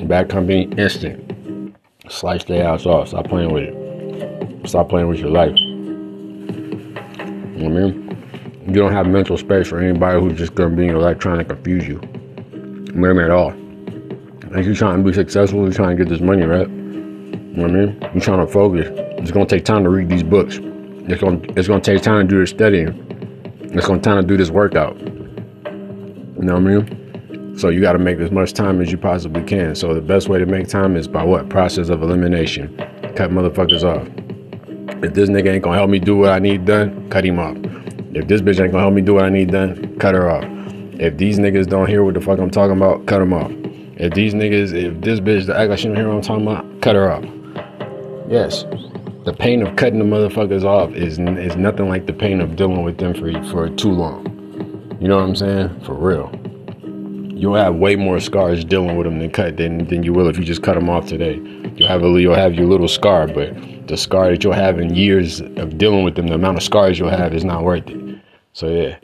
Bad 0.05 0.29
company, 0.29 0.63
instant. 0.77 1.75
Slice 2.09 2.43
their 2.45 2.67
ass 2.67 2.87
off. 2.87 3.09
Stop 3.09 3.27
playing 3.27 3.53
with 3.53 3.65
it. 3.65 4.67
Stop 4.67 4.89
playing 4.89 5.07
with 5.07 5.19
your 5.19 5.29
life. 5.29 5.55
You 5.57 5.75
know 7.57 7.69
what 7.69 7.83
I 7.83 7.91
mean? 7.91 8.63
You 8.67 8.73
don't 8.73 8.91
have 8.91 9.05
mental 9.07 9.37
space 9.37 9.67
for 9.67 9.79
anybody 9.79 10.19
who's 10.19 10.37
just 10.39 10.55
gonna 10.55 10.75
be 10.75 10.83
in 10.83 10.89
your 10.89 11.01
life 11.01 11.19
trying 11.19 11.37
to 11.37 11.45
confuse 11.45 11.87
you. 11.87 11.99
Remember 12.93 13.21
at 13.21 13.29
all. 13.29 13.53
Like 14.49 14.65
you're 14.65 14.73
trying 14.73 15.03
to 15.03 15.03
be 15.03 15.13
successful, 15.13 15.61
you're 15.61 15.71
trying 15.71 15.95
to 15.95 16.03
get 16.03 16.09
this 16.09 16.21
money, 16.21 16.43
right? 16.43 16.67
You 16.67 16.75
know 16.75 17.63
what 17.63 17.71
I 17.71 17.73
mean? 17.73 18.01
You're 18.13 18.23
trying 18.23 18.45
to 18.45 18.51
focus. 18.51 18.87
It's 19.19 19.29
gonna 19.29 19.45
take 19.45 19.65
time 19.65 19.83
to 19.83 19.89
read 19.89 20.09
these 20.09 20.23
books. 20.23 20.59
It's 21.07 21.21
gonna 21.21 21.39
it's 21.55 21.67
gonna 21.67 21.81
take 21.81 22.01
time 22.01 22.27
to 22.27 22.35
do 22.35 22.39
this 22.39 22.49
studying. 22.49 22.89
It's 23.61 23.87
gonna 23.87 24.01
time 24.01 24.21
to 24.21 24.27
do 24.27 24.37
this 24.37 24.49
workout. 24.49 24.99
You 24.99 26.41
know 26.41 26.53
what 26.53 26.63
I 26.63 26.79
mean? 26.79 27.57
So 27.57 27.69
you 27.69 27.79
got 27.79 27.93
to 27.93 27.99
make 27.99 28.19
as 28.19 28.31
much 28.31 28.51
time 28.51 28.81
as 28.81 28.91
you 28.91 28.97
possibly 28.97 29.41
can. 29.43 29.75
So 29.75 29.93
the 29.93 30.01
best 30.01 30.27
way 30.27 30.39
to 30.39 30.45
make 30.45 30.67
time 30.67 30.97
is 30.97 31.07
by 31.07 31.23
what? 31.23 31.47
Process 31.47 31.87
of 31.87 32.01
elimination. 32.01 32.75
Cut 33.15 33.31
motherfuckers 33.31 33.83
off. 33.83 34.05
If 35.03 35.13
this 35.13 35.29
nigga 35.29 35.53
ain't 35.53 35.63
gonna 35.63 35.77
help 35.77 35.89
me 35.89 35.99
do 35.99 36.17
what 36.17 36.29
I 36.29 36.39
need 36.39 36.65
done, 36.65 37.09
cut 37.09 37.23
him 37.23 37.39
off. 37.39 37.55
If 38.13 38.27
this 38.27 38.41
bitch 38.41 38.59
ain't 38.61 38.71
gonna 38.71 38.83
help 38.83 38.93
me 38.93 39.01
do 39.01 39.13
what 39.13 39.23
I 39.23 39.29
need 39.29 39.51
done, 39.51 39.97
cut 39.99 40.15
her 40.15 40.29
off. 40.29 40.43
If 40.99 41.17
these 41.17 41.39
niggas 41.39 41.67
don't 41.67 41.87
hear 41.87 42.03
what 42.03 42.15
the 42.15 42.21
fuck 42.21 42.39
I'm 42.39 42.49
talking 42.49 42.75
about, 42.75 43.05
cut 43.05 43.19
them 43.19 43.33
off. 43.33 43.51
If 43.97 44.13
these 44.13 44.33
niggas, 44.33 44.73
if 44.73 44.99
this 45.01 45.19
bitch 45.19 45.53
act 45.53 45.69
like 45.69 45.79
she 45.79 45.87
don't 45.87 45.95
hear 45.95 46.07
what 46.07 46.15
I'm 46.15 46.21
talking 46.21 46.47
about, 46.47 46.81
cut 46.81 46.95
her 46.95 47.11
off. 47.11 47.23
Yes, 48.27 48.65
the 49.25 49.33
pain 49.33 49.65
of 49.65 49.75
cutting 49.75 49.97
the 49.97 50.05
motherfuckers 50.05 50.63
off 50.63 50.91
is 50.91 51.17
is 51.17 51.55
nothing 51.55 51.89
like 51.89 52.05
the 52.05 52.13
pain 52.13 52.39
of 52.41 52.55
dealing 52.55 52.83
with 52.83 52.99
them 52.99 53.13
for 53.13 53.31
for 53.45 53.69
too 53.69 53.91
long. 53.91 54.23
You 55.01 55.07
know 55.07 55.17
what 55.17 55.27
I'm 55.27 55.35
saying? 55.35 55.81
For 55.81 55.95
real. 55.95 56.31
You'll 57.35 57.55
have 57.55 57.75
way 57.75 57.95
more 57.95 58.19
scars 58.19 58.63
dealing 58.63 58.95
with 58.95 59.05
them 59.05 59.19
than 59.19 59.31
cut 59.31 59.57
than, 59.57 59.88
than 59.88 60.03
you 60.03 60.13
will 60.13 60.27
if 60.29 60.38
you 60.38 60.45
just 60.45 60.61
cut 60.61 60.75
them 60.75 60.89
off 60.89 61.07
today. 61.07 61.35
You'll 61.75 61.89
have 61.89 62.03
a 62.03 62.07
you'll 62.21 62.35
have 62.35 62.53
your 62.53 62.67
little 62.67 62.88
scar, 62.88 63.27
but 63.27 63.88
the 63.88 63.97
scar 63.97 64.29
that 64.29 64.43
you'll 64.43 64.53
have 64.53 64.79
in 64.79 64.95
years 64.95 65.41
of 65.41 65.77
dealing 65.77 66.03
with 66.03 66.15
them, 66.15 66.27
the 66.27 66.35
amount 66.35 66.57
of 66.57 66.63
scars 66.63 66.97
you'll 66.99 67.09
have 67.09 67.33
is 67.33 67.43
not 67.43 67.63
worth 67.63 67.88
it. 67.88 68.19
So 68.53 68.67
yeah, 68.67 68.99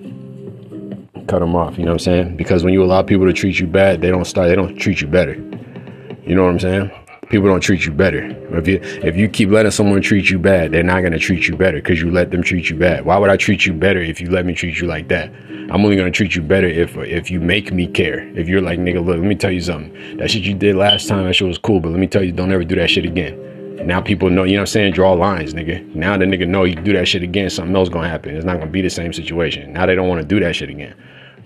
cut 1.27 1.39
them 1.39 1.55
off. 1.55 1.77
You 1.79 1.83
know 1.83 1.91
what 1.91 2.07
I'm 2.07 2.13
saying? 2.13 2.37
Because 2.37 2.63
when 2.63 2.73
you 2.73 2.83
allow 2.83 3.01
people 3.01 3.25
to 3.25 3.33
treat 3.33 3.59
you 3.59 3.67
bad, 3.67 4.01
they 4.01 4.11
don't 4.11 4.25
start. 4.25 4.49
They 4.49 4.55
don't 4.55 4.75
treat 4.77 5.01
you 5.01 5.07
better. 5.07 5.33
You 5.33 6.35
know 6.35 6.43
what 6.43 6.51
I'm 6.51 6.59
saying? 6.59 6.91
People 7.31 7.47
don't 7.47 7.61
treat 7.61 7.85
you 7.85 7.91
better. 7.91 8.25
If 8.55 8.67
you 8.67 8.79
if 8.81 9.15
you 9.15 9.29
keep 9.29 9.49
letting 9.49 9.71
someone 9.71 10.01
treat 10.01 10.29
you 10.29 10.37
bad, 10.37 10.73
they're 10.73 10.83
not 10.83 11.01
gonna 11.01 11.17
treat 11.17 11.47
you 11.47 11.55
better 11.55 11.77
because 11.77 12.01
you 12.01 12.11
let 12.11 12.29
them 12.29 12.43
treat 12.43 12.69
you 12.69 12.75
bad. 12.75 13.05
Why 13.05 13.17
would 13.17 13.29
I 13.29 13.37
treat 13.37 13.65
you 13.65 13.73
better 13.73 14.01
if 14.01 14.19
you 14.19 14.29
let 14.29 14.45
me 14.45 14.53
treat 14.53 14.79
you 14.79 14.87
like 14.87 15.07
that? 15.07 15.31
I'm 15.71 15.83
only 15.85 15.95
gonna 15.95 16.11
treat 16.11 16.35
you 16.35 16.41
better 16.41 16.67
if 16.67 16.95
if 16.97 17.31
you 17.31 17.39
make 17.39 17.71
me 17.71 17.87
care. 17.87 18.27
If 18.37 18.49
you're 18.49 18.61
like 18.61 18.79
nigga, 18.79 19.03
look, 19.03 19.17
let 19.17 19.25
me 19.25 19.35
tell 19.35 19.51
you 19.51 19.61
something. 19.61 20.17
That 20.17 20.29
shit 20.29 20.43
you 20.43 20.53
did 20.53 20.75
last 20.75 21.07
time, 21.07 21.25
that 21.25 21.33
shit 21.33 21.47
was 21.47 21.57
cool, 21.57 21.79
but 21.79 21.89
let 21.89 21.99
me 21.99 22.07
tell 22.07 22.23
you, 22.23 22.33
don't 22.33 22.51
ever 22.51 22.65
do 22.65 22.75
that 22.75 22.89
shit 22.89 23.05
again. 23.05 23.87
Now 23.87 24.01
people 24.01 24.29
know, 24.29 24.43
you 24.43 24.53
know 24.53 24.59
what 24.59 24.63
I'm 24.63 24.67
saying? 24.67 24.93
Draw 24.93 25.13
lines, 25.13 25.53
nigga. 25.53 25.95
Now 25.95 26.17
the 26.17 26.25
nigga 26.25 26.47
know 26.47 26.65
you 26.65 26.75
do 26.75 26.93
that 26.93 27.07
shit 27.07 27.23
again, 27.23 27.49
something 27.49 27.75
else 27.75 27.89
gonna 27.89 28.09
happen. 28.09 28.35
It's 28.35 28.45
not 28.45 28.59
gonna 28.59 28.69
be 28.69 28.81
the 28.81 28.89
same 28.89 29.13
situation. 29.13 29.71
Now 29.71 29.85
they 29.85 29.95
don't 29.95 30.09
wanna 30.09 30.25
do 30.25 30.39
that 30.41 30.55
shit 30.55 30.69
again. 30.69 30.93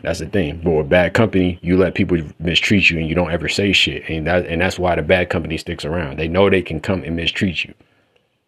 That's 0.02 0.20
the 0.20 0.28
thing. 0.28 0.62
But 0.64 0.72
with 0.72 0.90
bad 0.90 1.14
company, 1.14 1.60
you 1.62 1.78
let 1.78 1.96
people 1.96 2.18
mistreat 2.40 2.90
you 2.90 3.00
and 3.00 3.08
you 3.08 3.16
don't 3.16 3.32
ever 3.32 3.50
say 3.50 3.74
shit. 3.74 4.08
And 4.10 4.28
that 4.28 4.46
and 4.46 4.62
that's 4.62 4.80
why 4.80 4.96
the 4.96 5.02
bad 5.02 5.30
company 5.30 5.58
sticks 5.58 5.86
around. 5.86 6.18
They 6.18 6.28
know 6.28 6.50
they 6.50 6.62
can 6.62 6.80
come 6.80 7.04
and 7.04 7.16
mistreat 7.16 7.64
you. 7.64 7.74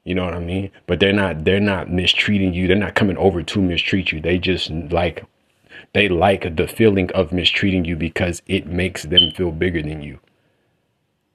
You 0.03 0.15
know 0.15 0.25
what 0.25 0.33
I 0.33 0.39
mean? 0.39 0.71
But 0.85 0.99
they're 0.99 1.13
not 1.13 1.45
they're 1.45 1.59
not 1.59 1.89
mistreating 1.89 2.53
you. 2.53 2.67
They're 2.67 2.77
not 2.77 2.95
coming 2.95 3.17
over 3.17 3.43
to 3.43 3.61
mistreat 3.61 4.11
you. 4.11 4.21
They 4.21 4.37
just 4.37 4.69
like 4.69 5.25
they 5.93 6.09
like 6.09 6.55
the 6.55 6.67
feeling 6.67 7.11
of 7.11 7.31
mistreating 7.31 7.85
you 7.85 7.95
because 7.95 8.41
it 8.47 8.67
makes 8.67 9.03
them 9.03 9.31
feel 9.31 9.51
bigger 9.51 9.81
than 9.81 10.01
you 10.01 10.19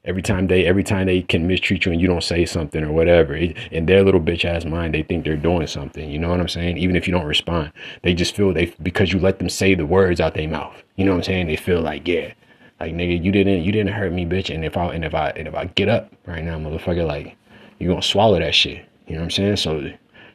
every 0.05 0.23
time 0.23 0.49
they 0.49 0.67
every 0.67 0.83
time 0.83 1.07
they 1.07 1.23
can 1.23 1.47
mistreat 1.47 1.85
you 1.87 1.93
and 1.93 2.01
you 2.01 2.09
don't 2.09 2.25
say 2.25 2.45
something 2.45 2.83
or 2.83 2.93
whatever 2.93 3.37
in 3.37 3.87
their 3.87 4.03
little 4.03 4.21
bitch 4.21 4.45
ass 4.45 4.65
mind 4.65 4.93
they 4.93 5.03
think 5.03 5.25
they're 5.25 5.37
doing 5.37 5.67
something 5.67 6.11
you 6.11 6.19
know 6.19 6.29
what 6.29 6.41
i'm 6.41 6.49
saying? 6.49 6.77
Even 6.77 6.97
if 6.97 7.07
you 7.07 7.13
don't 7.13 7.27
respond 7.27 7.73
they 8.03 8.13
just 8.15 8.35
feel 8.35 8.53
they 8.53 8.67
because 8.83 9.13
you 9.13 9.21
let 9.21 9.39
them 9.39 9.49
say 9.49 9.75
the 9.75 9.87
words 9.87 10.21
out 10.21 10.35
their 10.35 10.49
mouth 10.49 10.75
you 10.97 11.05
know 11.05 11.13
what 11.13 11.19
i'm 11.19 11.25
saying? 11.25 11.47
They 11.47 11.57
feel 11.57 11.81
like 11.81 12.07
yeah 12.09 12.33
like 12.81 12.95
nigga 12.95 13.23
you 13.23 13.31
didn't 13.31 13.63
you 13.63 13.71
didn't 13.71 13.93
hurt 13.93 14.13
me 14.13 14.27
bitch 14.27 14.53
and 14.53 14.65
if 14.65 14.77
i 14.77 14.87
and 14.93 15.05
if 15.05 15.15
i 15.15 15.31
and 15.31 15.47
if 15.47 15.55
i 15.55 15.67
get 15.67 15.89
up 15.89 16.13
right 16.27 16.43
now 16.43 16.59
motherfucker 16.59 17.07
like 17.07 17.37
you 17.79 17.89
gonna 17.89 18.03
swallow 18.03 18.39
that 18.39 18.55
shit 18.55 18.85
you 19.07 19.15
know 19.15 19.21
what 19.21 19.25
i'm 19.25 19.31
saying? 19.31 19.57
So 19.57 19.93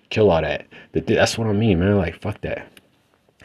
kill 0.10 0.30
all 0.30 0.42
that. 0.42 0.66
That's 0.94 1.38
what 1.38 1.48
i 1.48 1.52
mean 1.52 1.80
man 1.80 1.98
like 1.98 2.22
fuck 2.22 2.40
that 2.42 2.68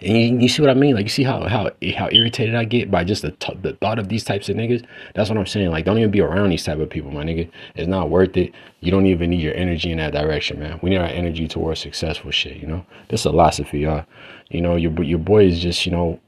and 0.05 0.17
you, 0.17 0.39
you, 0.41 0.49
see 0.49 0.63
what 0.63 0.71
I 0.71 0.75
mean? 0.75 0.95
Like 0.95 1.05
you 1.05 1.11
see 1.11 1.23
how 1.23 1.47
how 1.49 1.71
how 1.97 2.09
irritated 2.11 2.55
I 2.55 2.65
get 2.65 2.91
by 2.91 3.05
just 3.05 3.23
the 3.23 3.31
t- 3.33 3.57
the 3.63 3.75
thought 3.75 3.99
of 3.99 4.09
these 4.09 4.25
types 4.25 4.49
of 4.49 4.57
niggas. 4.57 4.85
That's 5.15 5.31
what 5.31 5.39
I'm 5.39 5.47
saying. 5.47 5.71
Like 5.71 5.85
don't 5.85 5.99
even 5.99 6.11
be 6.11 6.21
around 6.21 6.51
these 6.51 6.65
type 6.65 6.79
of 6.79 6.91
people, 6.91 7.11
my 7.11 7.23
nigga. 7.25 7.51
It's 7.75 7.89
not 7.89 8.11
worth 8.11 8.37
it. 8.37 8.53
You 8.81 8.91
don't 8.91 9.07
even 9.07 9.31
need 9.31 9.41
your 9.41 9.55
energy 9.55 9.91
in 9.91 9.99
that 9.99 10.13
direction, 10.13 10.59
man. 10.59 10.79
We 10.83 10.91
need 10.91 10.99
our 10.99 11.07
energy 11.07 11.47
towards 11.47 11.81
successful 11.81 12.31
shit. 12.31 12.57
You 12.57 12.67
know, 12.67 12.87
this 13.09 13.25
Illosophy, 13.25 13.83
y'all. 13.83 14.05
You 14.51 14.61
know, 14.61 14.77
your 14.77 14.93
your 15.03 15.19
boy 15.19 15.47
is 15.47 15.61
just 15.61 15.87
you 15.87 15.93
know, 15.93 16.21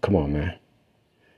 come 0.00 0.16
on, 0.16 0.32
man. 0.32 0.54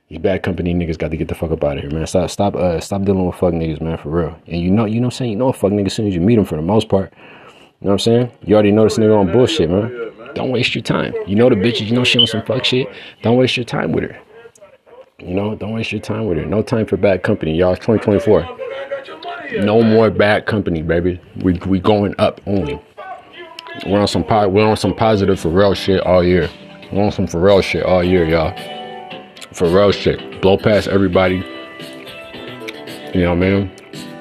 These 0.08 0.18
bad 0.18 0.42
company 0.42 0.74
niggas 0.74 0.98
got 0.98 1.10
to 1.10 1.16
get 1.16 1.28
the 1.28 1.34
fuck 1.34 1.50
up 1.50 1.64
out 1.64 1.76
of 1.76 1.82
here, 1.82 1.90
man. 1.90 2.06
Stop 2.06 2.30
stop 2.30 2.54
uh 2.54 2.80
stop 2.80 3.02
dealing 3.02 3.26
with 3.26 3.36
fuck 3.36 3.52
niggas, 3.52 3.80
man, 3.80 3.98
for 3.98 4.10
real. 4.10 4.38
And 4.46 4.60
you 4.60 4.70
know 4.70 4.84
you 4.84 5.00
know 5.00 5.08
what 5.08 5.14
I'm 5.14 5.18
saying 5.18 5.30
you 5.32 5.36
know 5.36 5.48
a 5.48 5.52
fuck 5.52 5.72
nigga 5.72 5.86
as 5.86 5.94
soon 5.94 6.06
as 6.06 6.14
you 6.14 6.20
meet 6.20 6.36
them 6.36 6.44
for 6.44 6.56
the 6.56 6.62
most 6.62 6.88
part. 6.88 7.12
You 7.80 7.86
know 7.86 7.90
what 7.90 7.92
I'm 7.92 7.98
saying? 7.98 8.32
You 8.46 8.54
already 8.54 8.72
know 8.72 8.84
this 8.84 8.96
nigga 8.98 9.18
on 9.18 9.30
bullshit, 9.32 9.68
man. 9.68 10.12
Don't 10.34 10.50
waste 10.50 10.74
your 10.74 10.82
time. 10.82 11.14
You 11.26 11.36
know 11.36 11.48
the 11.48 11.54
bitches, 11.54 11.86
you 11.86 11.94
know 11.94 12.02
she 12.04 12.18
on 12.18 12.26
some 12.26 12.42
fuck 12.42 12.64
shit. 12.64 12.88
Don't 13.22 13.36
waste 13.36 13.56
your 13.56 13.64
time 13.64 13.92
with 13.92 14.04
her. 14.04 14.18
You 15.18 15.34
know, 15.34 15.54
don't 15.54 15.72
waste 15.72 15.92
your 15.92 16.00
time 16.00 16.26
with 16.26 16.38
her. 16.38 16.44
No 16.44 16.62
time 16.62 16.86
for 16.86 16.96
bad 16.96 17.22
company, 17.22 17.54
y'all. 17.56 17.72
It's 17.74 17.84
2024. 17.86 19.62
No 19.62 19.82
more 19.82 20.10
bad 20.10 20.46
company, 20.46 20.82
baby. 20.82 21.20
We 21.42 21.54
we 21.66 21.78
going 21.78 22.14
up 22.18 22.40
only. 22.46 22.80
We're 23.86 24.00
on 24.00 24.08
some 24.08 24.24
po- 24.24 24.48
we're 24.48 24.66
on 24.66 24.76
some 24.76 24.94
positive 24.94 25.38
for 25.38 25.50
real 25.50 25.74
shit 25.74 26.00
all 26.00 26.24
year. 26.24 26.48
We're 26.90 27.04
on 27.04 27.12
some 27.12 27.26
for 27.26 27.40
real 27.40 27.60
shit 27.60 27.84
all 27.84 28.02
year, 28.02 28.24
y'all. 28.24 28.56
For 29.52 29.68
real 29.68 29.92
shit. 29.92 30.40
Blow 30.40 30.56
past 30.56 30.88
everybody. 30.88 31.36
You 33.14 33.20
know 33.22 33.34
what 33.34 33.44
I 33.44 33.50
mean? 33.50 33.72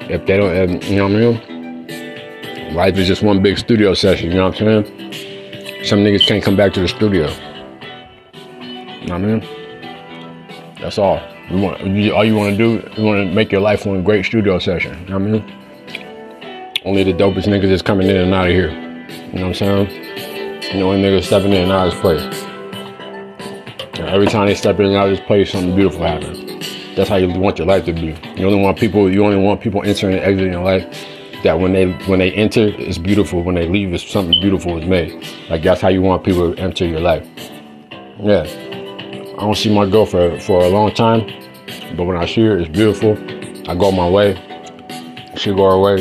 If 0.08 0.26
they 0.26 0.36
don't, 0.36 0.82
you 0.84 0.96
know 0.96 1.08
what 1.08 1.12
I 1.12 1.16
mean? 1.16 1.53
Life 2.74 2.96
is 2.96 3.06
just 3.06 3.22
one 3.22 3.40
big 3.40 3.56
studio 3.56 3.94
session. 3.94 4.32
You 4.32 4.38
know 4.38 4.48
what 4.48 4.60
I'm 4.60 4.84
saying? 4.84 5.84
Some 5.84 6.00
niggas 6.00 6.26
can't 6.26 6.42
come 6.42 6.56
back 6.56 6.72
to 6.72 6.80
the 6.80 6.88
studio. 6.88 7.32
You 8.32 9.06
know 9.06 9.12
what 9.12 9.12
I 9.12 9.18
mean? 9.18 10.74
That's 10.80 10.98
all. 10.98 11.22
You 11.48 11.58
want 11.58 11.80
all 11.82 12.24
you 12.24 12.34
want 12.34 12.50
to 12.50 12.56
do, 12.56 12.90
you 12.96 13.04
want 13.04 13.28
to 13.28 13.32
make 13.32 13.52
your 13.52 13.60
life 13.60 13.86
one 13.86 14.02
great 14.02 14.24
studio 14.24 14.58
session. 14.58 14.98
You 15.04 15.10
know 15.10 15.18
what 15.20 15.28
I 15.28 15.30
mean? 15.30 16.80
Only 16.84 17.04
the 17.04 17.12
dopest 17.12 17.44
niggas 17.44 17.70
is 17.70 17.80
coming 17.80 18.08
in 18.08 18.16
and 18.16 18.34
out 18.34 18.48
of 18.48 18.52
here. 18.52 18.70
You 18.70 19.38
know 19.38 19.42
what 19.42 19.44
I'm 19.44 19.54
saying? 19.54 20.62
You 20.72 20.80
know, 20.80 20.88
when 20.88 21.00
niggas 21.00 21.26
stepping 21.26 21.52
in 21.52 21.62
and 21.62 21.70
out 21.70 21.86
of 21.86 21.92
this 21.92 22.00
place. 22.00 22.42
And 24.00 24.08
every 24.08 24.26
time 24.26 24.48
they 24.48 24.56
step 24.56 24.80
in 24.80 24.86
and 24.86 24.96
out 24.96 25.10
of 25.10 25.16
this 25.16 25.24
place, 25.28 25.52
something 25.52 25.76
beautiful 25.76 26.02
happens. 26.02 26.96
That's 26.96 27.08
how 27.08 27.16
you 27.16 27.28
want 27.38 27.58
your 27.58 27.68
life 27.68 27.84
to 27.84 27.92
be. 27.92 28.16
You 28.36 28.46
only 28.46 28.60
want 28.60 28.80
people. 28.80 29.08
You 29.08 29.24
only 29.24 29.36
want 29.36 29.60
people 29.60 29.84
entering 29.84 30.16
and 30.16 30.24
exiting 30.24 30.52
your 30.52 30.64
life 30.64 31.13
that 31.44 31.60
when 31.60 31.72
they 31.72 31.92
when 32.06 32.18
they 32.18 32.32
enter 32.32 32.68
it's 32.78 32.98
beautiful 32.98 33.42
when 33.42 33.54
they 33.54 33.68
leave 33.68 33.92
it's 33.92 34.10
something 34.10 34.40
beautiful 34.40 34.76
is 34.78 34.86
made 34.88 35.12
like 35.48 35.62
that's 35.62 35.80
how 35.80 35.88
you 35.88 36.02
want 36.02 36.24
people 36.24 36.54
to 36.54 36.60
enter 36.60 36.86
your 36.86 37.00
life 37.00 37.26
yeah 38.18 38.42
i 38.42 39.40
don't 39.40 39.56
see 39.56 39.72
my 39.72 39.88
girl 39.88 40.06
for 40.06 40.40
for 40.40 40.64
a 40.64 40.68
long 40.68 40.92
time 40.92 41.20
but 41.96 42.04
when 42.04 42.16
i 42.16 42.26
see 42.26 42.40
her 42.42 42.58
it's 42.58 42.68
beautiful 42.68 43.12
i 43.70 43.74
go 43.74 43.92
my 43.92 44.08
way 44.08 44.34
she 45.36 45.50
go 45.50 45.70
her 45.70 45.78
way 45.78 46.00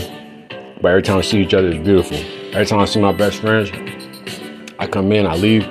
but 0.81 0.87
every 0.87 1.01
time 1.01 1.17
we 1.17 1.23
see 1.23 1.41
each 1.41 1.53
other 1.53 1.67
it's 1.67 1.83
beautiful 1.83 2.17
every 2.55 2.65
time 2.65 2.79
i 2.79 2.85
see 2.85 3.01
my 3.01 3.11
best 3.11 3.39
friends 3.41 3.69
i 4.79 4.87
come 4.87 5.11
in 5.11 5.27
i 5.27 5.35
leave 5.35 5.67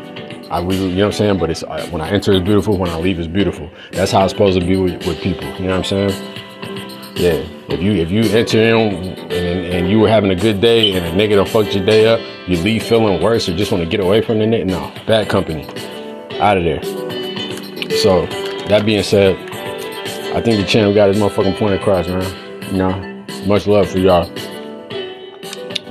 I 0.53 0.61
you 0.61 0.67
know 0.91 0.97
what 0.97 1.05
I'm 1.07 1.13
saying? 1.13 1.39
But 1.39 1.49
it's 1.49 1.63
uh, 1.63 1.87
when 1.91 2.03
I 2.03 2.11
enter, 2.11 2.31
it's 2.33 2.45
beautiful. 2.45 2.77
When 2.77 2.91
I 2.91 2.99
leave, 2.99 3.19
it's 3.19 3.27
beautiful. 3.27 3.71
That's 3.93 4.13
how 4.13 4.23
it's 4.25 4.35
supposed 4.35 4.61
to 4.61 4.67
be 4.67 4.77
with, 4.77 5.07
with 5.07 5.19
people. 5.23 5.49
You 5.55 5.69
know 5.69 5.79
what 5.79 5.91
I'm 5.91 6.11
saying? 6.11 6.33
Yeah, 7.17 7.47
if 7.69 7.81
you 7.81 7.93
if 7.93 8.11
you 8.11 8.23
enter 8.37 8.59
in 8.59 8.77
and, 8.77 9.19
and 9.83 9.91
you 9.91 9.99
were 9.99 10.09
having 10.09 10.31
a 10.31 10.37
good 10.37 10.61
day 10.61 10.93
and 10.93 11.05
a 11.05 11.11
nigga 11.11 11.35
done 11.35 11.47
fucked 11.47 11.75
your 11.75 11.85
day 11.85 12.07
up, 12.07 12.21
you 12.49 12.57
leave 12.59 12.85
feeling 12.85 13.21
worse 13.21 13.49
or 13.49 13.57
just 13.57 13.73
want 13.73 13.83
to 13.83 13.91
get 13.91 13.99
away 13.99 14.21
from 14.21 14.39
the 14.39 14.45
nigga. 14.45 14.67
No, 14.67 14.93
bad 15.09 15.29
company, 15.29 15.65
out 16.39 16.57
of 16.57 16.63
there. 16.63 16.81
So 17.99 18.27
that 18.69 18.87
being 18.87 19.03
said, 19.03 19.35
I 20.37 20.41
think 20.41 20.61
the 20.61 20.65
champ 20.65 20.95
got 20.95 21.09
his 21.09 21.19
motherfucking 21.19 21.59
point 21.59 21.75
across, 21.75 22.07
man. 22.07 22.63
You 22.71 22.79
know, 22.79 23.45
much 23.47 23.67
love 23.67 23.91
for 23.91 23.99
y'all. 23.99 24.33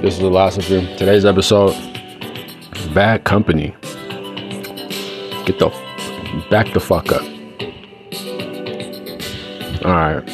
This 0.01 0.13
is 0.13 0.19
the 0.19 0.30
last 0.30 0.58
of. 0.58 0.65
Today's 0.65 1.25
episode, 1.25 1.73
bad 2.93 3.25
company. 3.25 3.75
Get 5.45 5.60
the 5.60 5.69
back 6.49 6.71
the 6.73 6.80
fuck 6.80 7.12
up. 7.12 7.23
All 9.84 9.91
right. 9.91 10.30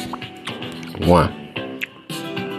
One. 1.08 1.47